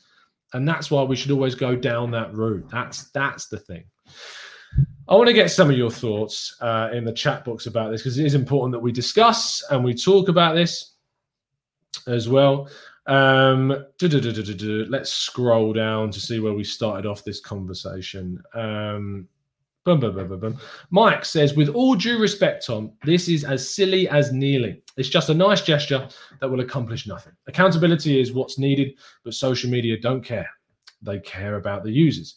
[0.52, 2.68] And that's why we should always go down that route.
[2.70, 3.84] That's that's the thing.
[5.08, 8.02] I want to get some of your thoughts uh, in the chat box about this
[8.02, 10.94] because it is important that we discuss and we talk about this
[12.08, 12.68] as well.
[13.06, 18.42] Um, let's scroll down to see where we started off this conversation.
[18.54, 19.28] Um,
[19.86, 20.58] Boom, boom, boom, boom, boom.
[20.90, 24.82] Mike says, with all due respect, Tom, this is as silly as kneeling.
[24.96, 26.08] It's just a nice gesture
[26.40, 27.34] that will accomplish nothing.
[27.46, 30.50] Accountability is what's needed, but social media don't care.
[31.02, 32.34] They care about the users.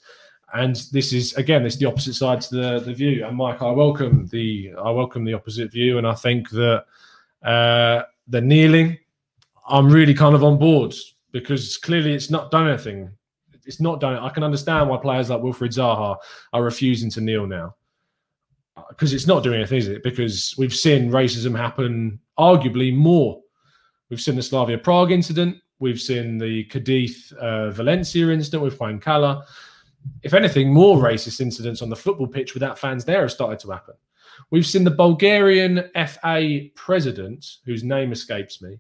[0.54, 3.26] And this is again, this is the opposite side to the, the view.
[3.26, 6.86] And Mike, I welcome the I welcome the opposite view, and I think that
[7.42, 9.00] uh, the kneeling,
[9.68, 10.94] I'm really kind of on board
[11.32, 13.10] because clearly it's not done anything
[13.70, 14.16] it's not done.
[14.16, 16.18] I can understand why players like Wilfried Zaha
[16.52, 17.76] are refusing to kneel now
[18.90, 20.04] because it's not doing anything, is it?
[20.04, 23.42] Because we've seen racism happen arguably more.
[24.10, 25.58] We've seen the Slavia Prague incident.
[25.80, 29.46] We've seen the Cadiz uh, Valencia incident with Juan Cala.
[30.24, 33.72] If anything, more racist incidents on the football pitch without fans there have started to
[33.72, 33.96] happen.
[34.52, 38.80] We've seen the Bulgarian FA president, whose name escapes me,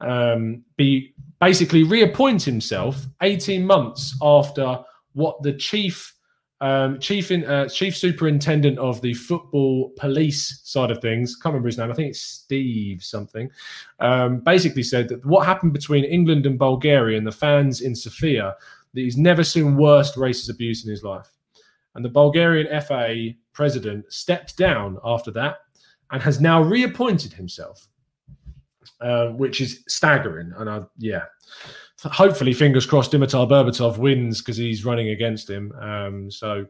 [0.00, 4.78] um, be basically reappoint himself 18 months after
[5.12, 6.12] what the chief
[6.60, 11.68] um, chief in, uh, chief superintendent of the football police side of things can't remember
[11.68, 13.50] his name i think it's steve something
[14.00, 18.54] um, basically said that what happened between england and bulgaria and the fans in sofia
[18.94, 21.30] that he's never seen worst racist abuse in his life.
[21.94, 25.58] And the bulgarian fa president stepped down after that
[26.10, 27.88] and has now reappointed himself
[29.00, 30.52] uh, which is staggering.
[30.56, 31.24] And I, yeah,
[32.02, 35.72] hopefully, fingers crossed, Dimitar Berbatov wins because he's running against him.
[35.80, 36.66] Um, so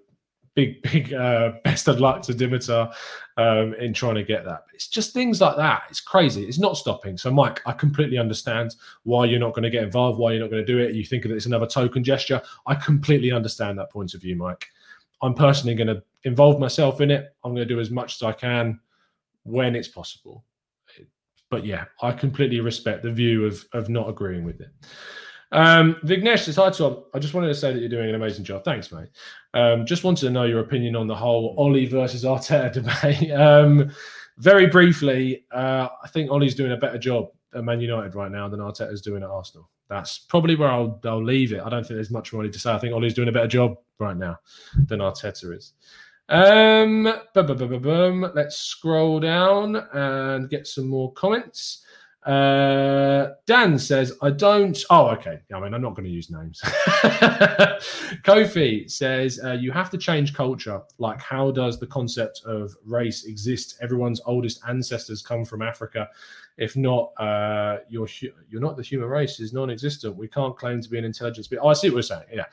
[0.55, 2.93] big, big uh, best of luck to Dimitar
[3.37, 4.65] um, in trying to get that.
[4.73, 5.85] It's just things like that.
[5.91, 6.45] It's crazy.
[6.45, 7.17] It's not stopping.
[7.17, 10.51] So, Mike, I completely understand why you're not going to get involved, why you're not
[10.51, 10.95] going to do it.
[10.95, 12.41] You think that it's another token gesture.
[12.67, 14.67] I completely understand that point of view, Mike.
[15.23, 17.35] I'm personally going to involve myself in it.
[17.45, 18.81] I'm going to do as much as I can
[19.45, 20.45] when it's possible
[21.51, 24.70] but yeah, I completely respect the view of of not agreeing with it.
[25.53, 27.05] Um, Vignesh says, Hi, Tom.
[27.14, 28.64] I just wanted to say that you're doing an amazing job.
[28.64, 29.09] Thanks, mate.
[29.55, 33.30] Um, just wanted to know your opinion on the whole Ole versus Arteta debate.
[33.30, 33.92] um,
[34.38, 38.49] very briefly, uh, I think Ole's doing a better job at Man United right now
[38.49, 39.70] than Arteta's doing at Arsenal.
[39.88, 41.61] That's probably where I'll, I'll leave it.
[41.64, 42.72] I don't think there's much more to say.
[42.72, 44.38] I think Ole's doing a better job right now
[44.88, 45.74] than Arteta is.
[46.29, 47.05] Um,
[47.35, 51.85] Let's scroll down and get some more comments.
[52.25, 54.83] Uh, Dan says, I don't.
[54.89, 55.41] Oh, okay.
[55.55, 56.59] I mean, I'm not going to use names.
[58.25, 60.81] Kofi says, uh, you have to change culture.
[60.97, 63.77] Like, how does the concept of race exist?
[63.83, 66.09] Everyone's oldest ancestors come from Africa.
[66.57, 68.09] If not, uh, you're
[68.49, 70.16] you're not the human race is non-existent.
[70.16, 71.49] We can't claim to be an intelligence.
[71.49, 72.25] But oh, I see what we're saying.
[72.33, 72.47] Yeah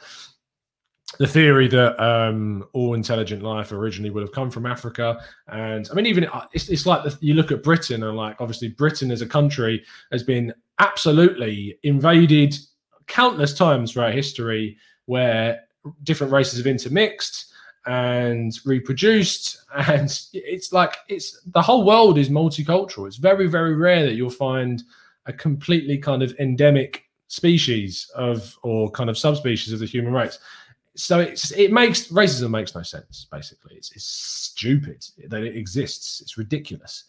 [1.17, 5.93] the theory that um, all intelligent life originally would have come from Africa, and I
[5.93, 9.11] mean, even uh, it's, it's like the, you look at Britain and like obviously Britain
[9.11, 12.55] as a country has been absolutely invaded
[13.07, 15.61] countless times throughout history, where
[16.03, 17.53] different races have intermixed
[17.85, 23.07] and reproduced, and it's like it's the whole world is multicultural.
[23.07, 24.81] It's very very rare that you'll find
[25.25, 30.39] a completely kind of endemic species of or kind of subspecies of the human race
[30.95, 33.27] so it's it makes racism makes no sense.
[33.31, 36.21] Basically, it's it's stupid that it exists.
[36.21, 37.05] It's ridiculous.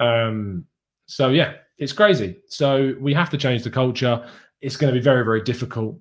[0.00, 0.66] Um,
[1.06, 2.40] so yeah, it's crazy.
[2.48, 4.26] So we have to change the culture.
[4.60, 5.96] It's going to be very very difficult,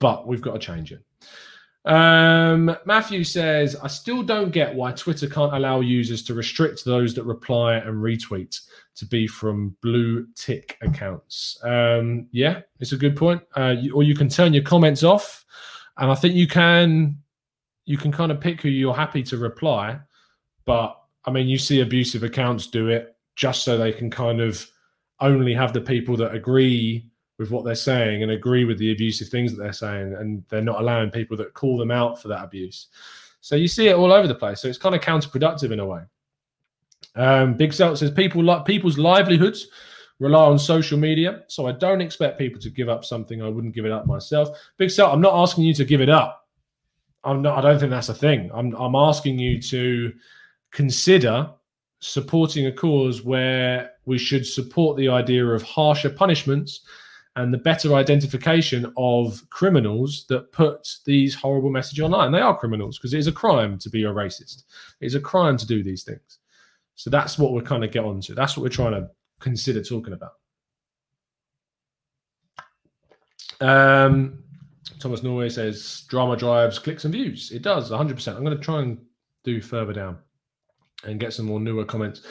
[0.00, 1.02] but we've got to change it.
[1.86, 7.14] Um, Matthew says, I still don't get why Twitter can't allow users to restrict those
[7.14, 8.60] that reply and retweet
[8.96, 11.56] to be from blue tick accounts.
[11.62, 13.40] Um, yeah, it's a good point.
[13.56, 15.44] Uh, you, or you can turn your comments off
[15.98, 17.18] and I think you can
[17.84, 19.98] you can kind of pick who you're happy to reply,
[20.64, 24.68] but I mean, you see abusive accounts do it just so they can kind of
[25.20, 29.28] only have the people that agree with what they're saying and agree with the abusive
[29.28, 32.44] things that they're saying, and they're not allowing people that call them out for that
[32.44, 32.88] abuse.
[33.40, 34.60] So you see it all over the place.
[34.60, 36.02] So it's kind of counterproductive in a way.
[37.14, 39.68] Um, Big Celt says people like people's livelihoods
[40.18, 41.42] rely on social media.
[41.48, 44.48] So I don't expect people to give up something I wouldn't give it up myself.
[44.76, 46.46] Big Celt, I'm not asking you to give it up.
[47.24, 47.58] I'm not.
[47.58, 48.50] I don't think that's a thing.
[48.54, 48.74] I'm.
[48.76, 50.12] I'm asking you to
[50.70, 51.50] consider
[51.98, 56.82] supporting a cause where we should support the idea of harsher punishments
[57.34, 62.32] and the better identification of criminals that put these horrible messages online.
[62.32, 64.64] They are criminals because it is a crime to be a racist.
[65.00, 66.38] It is a crime to do these things.
[66.94, 68.34] So that's what we're kind of get onto.
[68.34, 69.10] That's what we're trying to
[69.40, 70.32] consider talking about.
[73.60, 74.42] Um,
[74.98, 77.50] Thomas Norway says drama drives clicks and views.
[77.52, 78.36] It does 100%.
[78.36, 78.98] I'm going to try and
[79.44, 80.18] do further down
[81.04, 82.22] and get some more newer comments.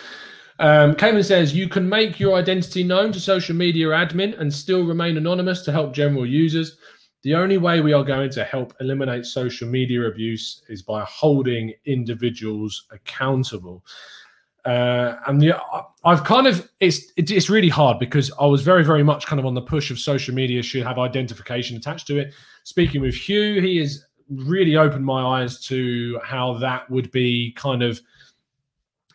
[0.60, 4.86] Um, Cayman says you can make your identity known to social media admin and still
[4.86, 6.78] remain anonymous to help general users.
[7.24, 11.74] The only way we are going to help eliminate social media abuse is by holding
[11.86, 13.84] individuals accountable.
[14.66, 15.60] Uh, and yeah,
[16.04, 19.46] I've kind of it's it's really hard because I was very very much kind of
[19.46, 22.34] on the push of social media should have identification attached to it.
[22.64, 27.84] Speaking with Hugh, he has really opened my eyes to how that would be kind
[27.84, 28.02] of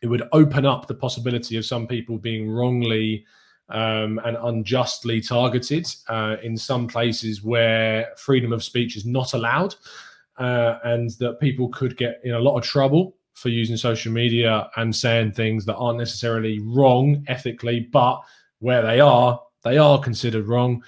[0.03, 3.25] it would open up the possibility of some people being wrongly
[3.71, 9.75] um, and unjustly targeted uh, in some places where freedom of speech is not allowed,
[10.39, 14.69] uh, and that people could get in a lot of trouble for using social media
[14.77, 18.21] and saying things that aren't necessarily wrong ethically, but
[18.59, 20.83] where they are, they are considered wrong.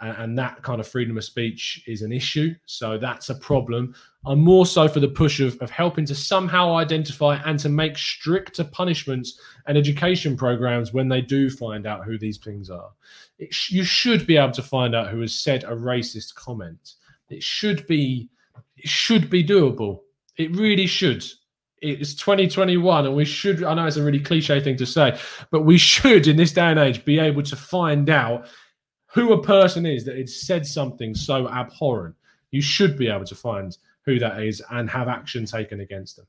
[0.00, 2.54] And that kind of freedom of speech is an issue.
[2.64, 3.94] So that's a problem.
[4.24, 7.98] I'm more so for the push of, of helping to somehow identify and to make
[7.98, 12.92] stricter punishments and education programs when they do find out who these things are.
[13.50, 16.94] Sh- you should be able to find out who has said a racist comment.
[17.28, 18.30] It should be
[18.78, 20.00] it should be doable.
[20.38, 21.22] It really should
[21.80, 25.18] it's 2021 and we should i know it's a really cliche thing to say
[25.50, 28.46] but we should in this day and age be able to find out
[29.06, 32.14] who a person is that has said something so abhorrent
[32.50, 36.26] you should be able to find who that is and have action taken against them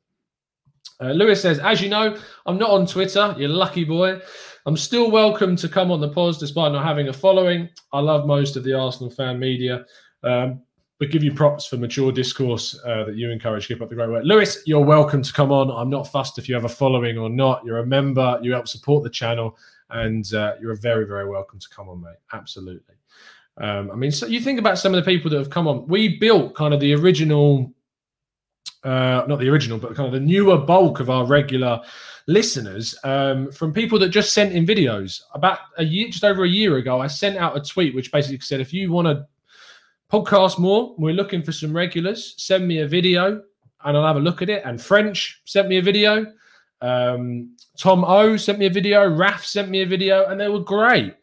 [1.01, 3.33] uh, Lewis says, as you know, I'm not on Twitter.
[3.35, 4.21] You're lucky boy.
[4.67, 7.69] I'm still welcome to come on the pause despite not having a following.
[7.91, 9.85] I love most of the Arsenal fan media.
[10.23, 10.61] Um,
[11.01, 13.67] but give you props for mature discourse uh, that you encourage.
[13.67, 14.23] Keep up the great work.
[14.23, 15.71] Lewis, you're welcome to come on.
[15.71, 17.65] I'm not fussed if you have a following or not.
[17.65, 19.57] You're a member, you help support the channel,
[19.89, 22.17] and uh, you're very, very welcome to come on, mate.
[22.33, 22.93] Absolutely.
[23.57, 25.87] Um, I mean, so you think about some of the people that have come on.
[25.87, 27.73] We built kind of the original,
[28.83, 31.81] uh, not the original, but kind of the newer bulk of our regular
[32.27, 35.21] listeners um, from people that just sent in videos.
[35.33, 38.39] About a year, just over a year ago, I sent out a tweet which basically
[38.41, 39.25] said, if you want to
[40.11, 40.93] podcast more.
[40.97, 42.35] We're looking for some regulars.
[42.37, 43.41] Send me a video
[43.83, 44.63] and I'll have a look at it.
[44.65, 46.25] And French sent me a video.
[46.81, 49.09] Um, Tom O sent me a video.
[49.09, 51.15] Raf sent me a video, and they were great.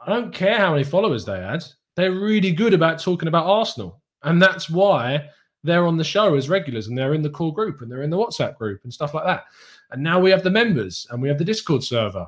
[0.00, 1.64] I don't care how many followers they had.
[1.96, 4.00] They're really good about talking about Arsenal.
[4.22, 5.28] And that's why
[5.64, 8.10] they're on the show as regulars and they're in the core group and they're in
[8.10, 9.44] the WhatsApp group and stuff like that.
[9.90, 12.26] And now we have the members and we have the Discord server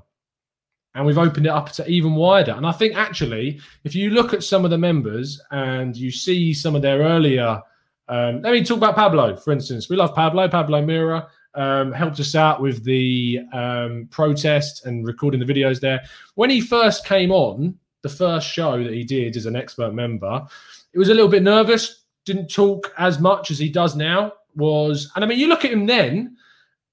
[0.94, 2.52] and we've opened it up to even wider.
[2.52, 6.54] And I think actually, if you look at some of the members and you see
[6.54, 7.60] some of their earlier,
[8.08, 9.88] um, let me talk about Pablo, for instance.
[9.88, 10.48] We love Pablo.
[10.48, 16.02] Pablo Mira um, helped us out with the um, protest and recording the videos there.
[16.34, 20.46] When he first came on, the first show that he did as an expert member,
[20.92, 22.02] it was a little bit nervous.
[22.24, 24.32] Didn't talk as much as he does now.
[24.56, 26.36] Was and I mean, you look at him then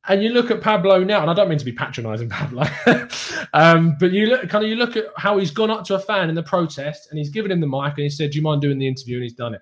[0.07, 2.63] and you look at Pablo now, and I don't mean to be patronising Pablo,
[3.53, 5.99] um, but you look kind of you look at how he's gone up to a
[5.99, 8.41] fan in the protest, and he's given him the mic, and he said, "Do you
[8.41, 9.61] mind doing the interview?" And he's done it.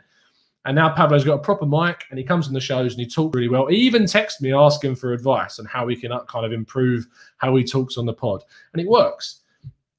[0.65, 3.09] And now Pablo's got a proper mic, and he comes on the shows and he
[3.09, 3.67] talks really well.
[3.67, 7.55] He even texts me asking for advice on how we can kind of improve how
[7.55, 9.41] he talks on the pod, and it works.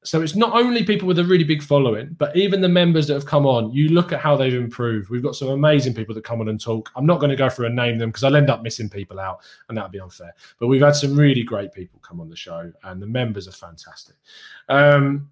[0.03, 3.15] So it's not only people with a really big following, but even the members that
[3.15, 3.71] have come on.
[3.73, 5.11] You look at how they've improved.
[5.11, 6.91] We've got some amazing people that come on and talk.
[6.97, 9.21] I'm not going to go through and name them because I'll end up missing people
[9.21, 10.35] out, and that'd be unfair.
[10.59, 13.53] But we've had some really great people come on the show, and the members are
[13.53, 14.17] fantastic.
[14.71, 15.31] Um,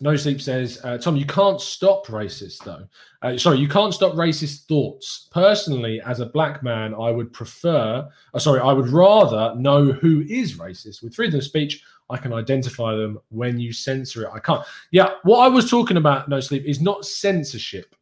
[0.00, 2.86] no Sleep says, uh, Tom, you can't stop racist though.
[3.22, 5.28] Uh, sorry, you can't stop racist thoughts.
[5.32, 10.24] Personally, as a black man, I would prefer, uh, sorry, I would rather know who
[10.28, 11.02] is racist.
[11.02, 14.30] With freedom of speech, I can identify them when you censor it.
[14.32, 14.64] I can't.
[14.90, 17.94] Yeah, what I was talking about, No Sleep, is not censorship.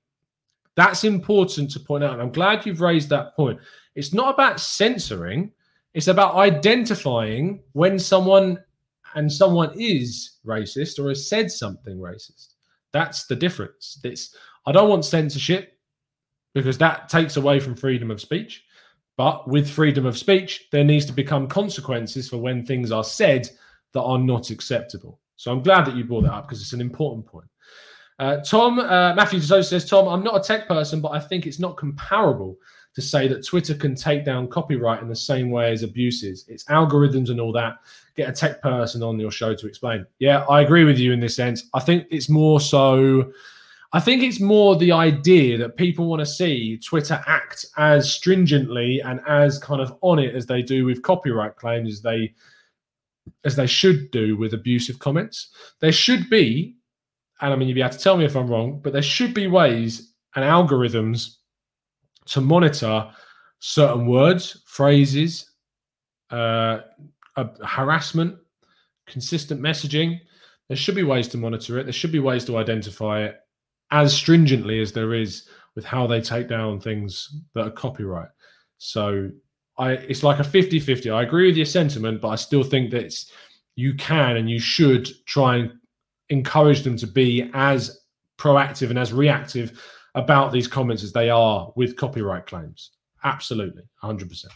[0.77, 2.13] That's important to point out.
[2.13, 3.59] And I'm glad you've raised that point.
[3.95, 5.53] It's not about censoring,
[5.95, 8.63] it's about identifying when someone
[9.15, 12.55] and someone is racist or has said something racist.
[12.93, 14.01] That's the difference.
[14.05, 14.37] It's,
[14.67, 15.77] I don't want censorship
[16.55, 18.65] because that takes away from freedom of speech.
[19.17, 23.49] But with freedom of speech, there needs to become consequences for when things are said
[23.93, 25.21] that are not acceptable.
[25.37, 27.47] So I'm glad that you brought that up because it's an important point.
[28.19, 31.47] Uh, Tom uh, Matthew Deso says, Tom, I'm not a tech person, but I think
[31.47, 32.59] it's not comparable
[32.95, 36.45] to say that Twitter can take down copyright in the same way as abuses.
[36.49, 37.77] It's algorithms and all that.
[38.17, 40.05] Get a tech person on your show to explain.
[40.19, 41.69] Yeah, I agree with you in this sense.
[41.75, 43.33] I think it's more so.
[43.93, 49.01] I think it's more the idea that people want to see Twitter act as stringently
[49.01, 52.35] and as kind of on it as they do with copyright claims as they
[53.45, 55.53] as they should do with abusive comments.
[55.81, 56.77] There should be,
[57.41, 59.35] and I mean, you'd be able to tell me if I'm wrong, but there should
[59.35, 61.37] be ways and algorithms
[62.27, 63.11] to monitor
[63.61, 65.51] certain words, phrases,
[66.31, 66.81] uh,
[67.65, 68.37] harassment,
[69.07, 70.19] consistent messaging,
[70.69, 71.85] there should be ways to monitor it.
[71.85, 73.37] There should be ways to identify it
[73.91, 78.29] as stringently as there is with how they take down things that are copyright.
[78.77, 79.31] So
[79.79, 81.13] I it's like a 50-50.
[81.13, 83.15] I agree with your sentiment, but I still think that
[83.77, 85.73] you can and you should try and
[86.31, 88.01] encourage them to be as
[88.39, 89.81] proactive and as reactive
[90.15, 92.91] about these comments as they are with copyright claims.
[93.25, 94.47] Absolutely, 100%.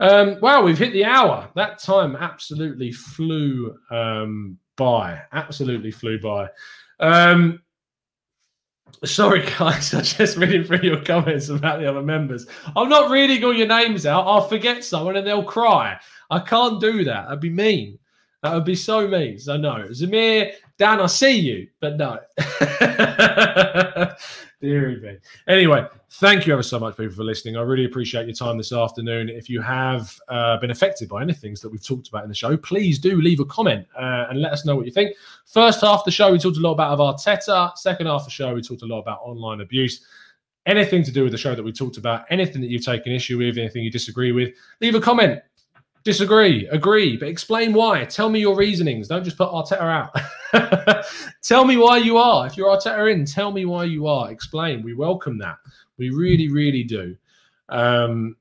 [0.00, 1.48] Um, wow, we've hit the hour.
[1.54, 5.20] That time absolutely flew um, by.
[5.32, 6.48] Absolutely flew by.
[7.00, 7.60] Um,
[9.04, 9.92] sorry, guys.
[9.94, 12.46] I'm just reading through your comments about the other members.
[12.74, 14.26] I'm not reading all your names out.
[14.26, 15.98] I'll forget someone and they'll cry.
[16.30, 17.24] I can't do that.
[17.24, 17.98] That'd be mean.
[18.46, 19.40] That would be so mean.
[19.40, 22.20] So no, Zamir, Dan, I see you, but no.
[24.60, 25.16] Deary me.
[25.48, 27.56] Anyway, thank you ever so much, people, for listening.
[27.56, 29.28] I really appreciate your time this afternoon.
[29.30, 32.36] If you have uh, been affected by any things that we've talked about in the
[32.36, 35.16] show, please do leave a comment uh, and let us know what you think.
[35.44, 37.76] First half of the show, we talked a lot about Arteta.
[37.76, 40.06] Second half of the show, we talked a lot about online abuse.
[40.66, 43.38] Anything to do with the show that we talked about, anything that you've taken issue
[43.38, 45.42] with, anything you disagree with, leave a comment
[46.06, 48.04] Disagree, agree, but explain why.
[48.04, 49.08] Tell me your reasonings.
[49.08, 49.80] Don't just put Arteta
[50.52, 51.04] out.
[51.42, 52.46] tell me why you are.
[52.46, 54.30] If you're Arteta in, tell me why you are.
[54.30, 54.84] Explain.
[54.84, 55.56] We welcome that.
[55.98, 57.16] We really, really do.
[57.70, 58.36] Um,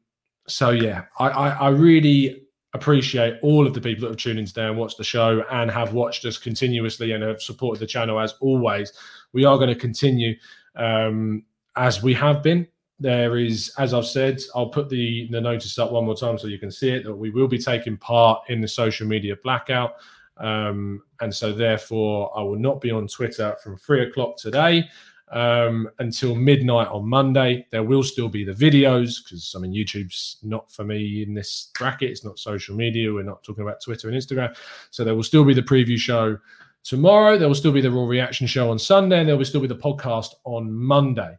[0.48, 2.44] so yeah, I, I, I really
[2.76, 5.72] appreciate all of the people that have tuned in today and watched the show and
[5.72, 8.94] have watched us continuously and have supported the channel as always.
[9.34, 10.36] We are going to continue
[10.76, 11.44] um,
[11.76, 12.68] as we have been
[13.00, 16.48] there is, as I've said, I'll put the, the notice up one more time so
[16.48, 19.96] you can see it that we will be taking part in the social media blackout.
[20.38, 24.90] Um, and so, therefore, I will not be on Twitter from three o'clock today
[25.32, 27.68] um, until midnight on Monday.
[27.72, 31.72] There will still be the videos because I mean, YouTube's not for me in this
[31.78, 32.12] bracket.
[32.12, 33.14] It's not social media.
[33.14, 34.56] We're not talking about Twitter and Instagram.
[34.92, 36.38] So, there will still be the preview show
[36.84, 37.38] tomorrow.
[37.38, 39.68] There will still be the Raw Reaction show on Sunday, and there will still be
[39.68, 41.38] the podcast on Monday.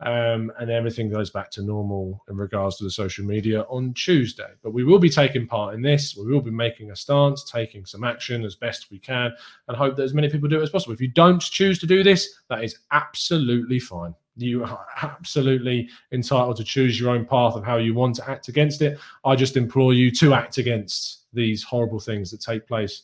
[0.00, 4.50] Um, and everything goes back to normal in regards to the social media on Tuesday.
[4.62, 6.16] But we will be taking part in this.
[6.16, 9.32] We will be making a stance, taking some action as best we can,
[9.66, 10.92] and hope that as many people do it as possible.
[10.92, 14.14] If you don't choose to do this, that is absolutely fine.
[14.36, 18.46] You are absolutely entitled to choose your own path of how you want to act
[18.46, 19.00] against it.
[19.24, 23.02] I just implore you to act against these horrible things that take place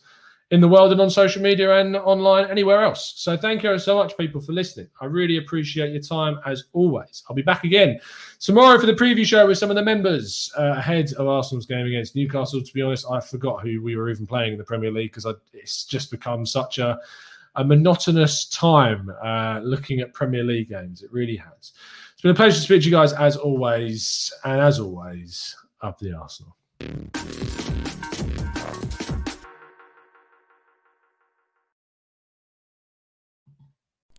[0.50, 3.14] in the world and on social media and online anywhere else.
[3.16, 4.88] So thank you so much, people, for listening.
[5.00, 7.24] I really appreciate your time as always.
[7.28, 7.98] I'll be back again
[8.38, 11.86] tomorrow for the preview show with some of the members uh, ahead of Arsenal's game
[11.86, 12.62] against Newcastle.
[12.62, 15.26] To be honest, I forgot who we were even playing in the Premier League because
[15.52, 16.98] it's just become such a
[17.56, 21.02] a monotonous time uh, looking at Premier League games.
[21.02, 21.72] It really has.
[22.12, 25.98] It's been a pleasure to speak to you guys as always, and as always, up
[25.98, 26.56] the Arsenal.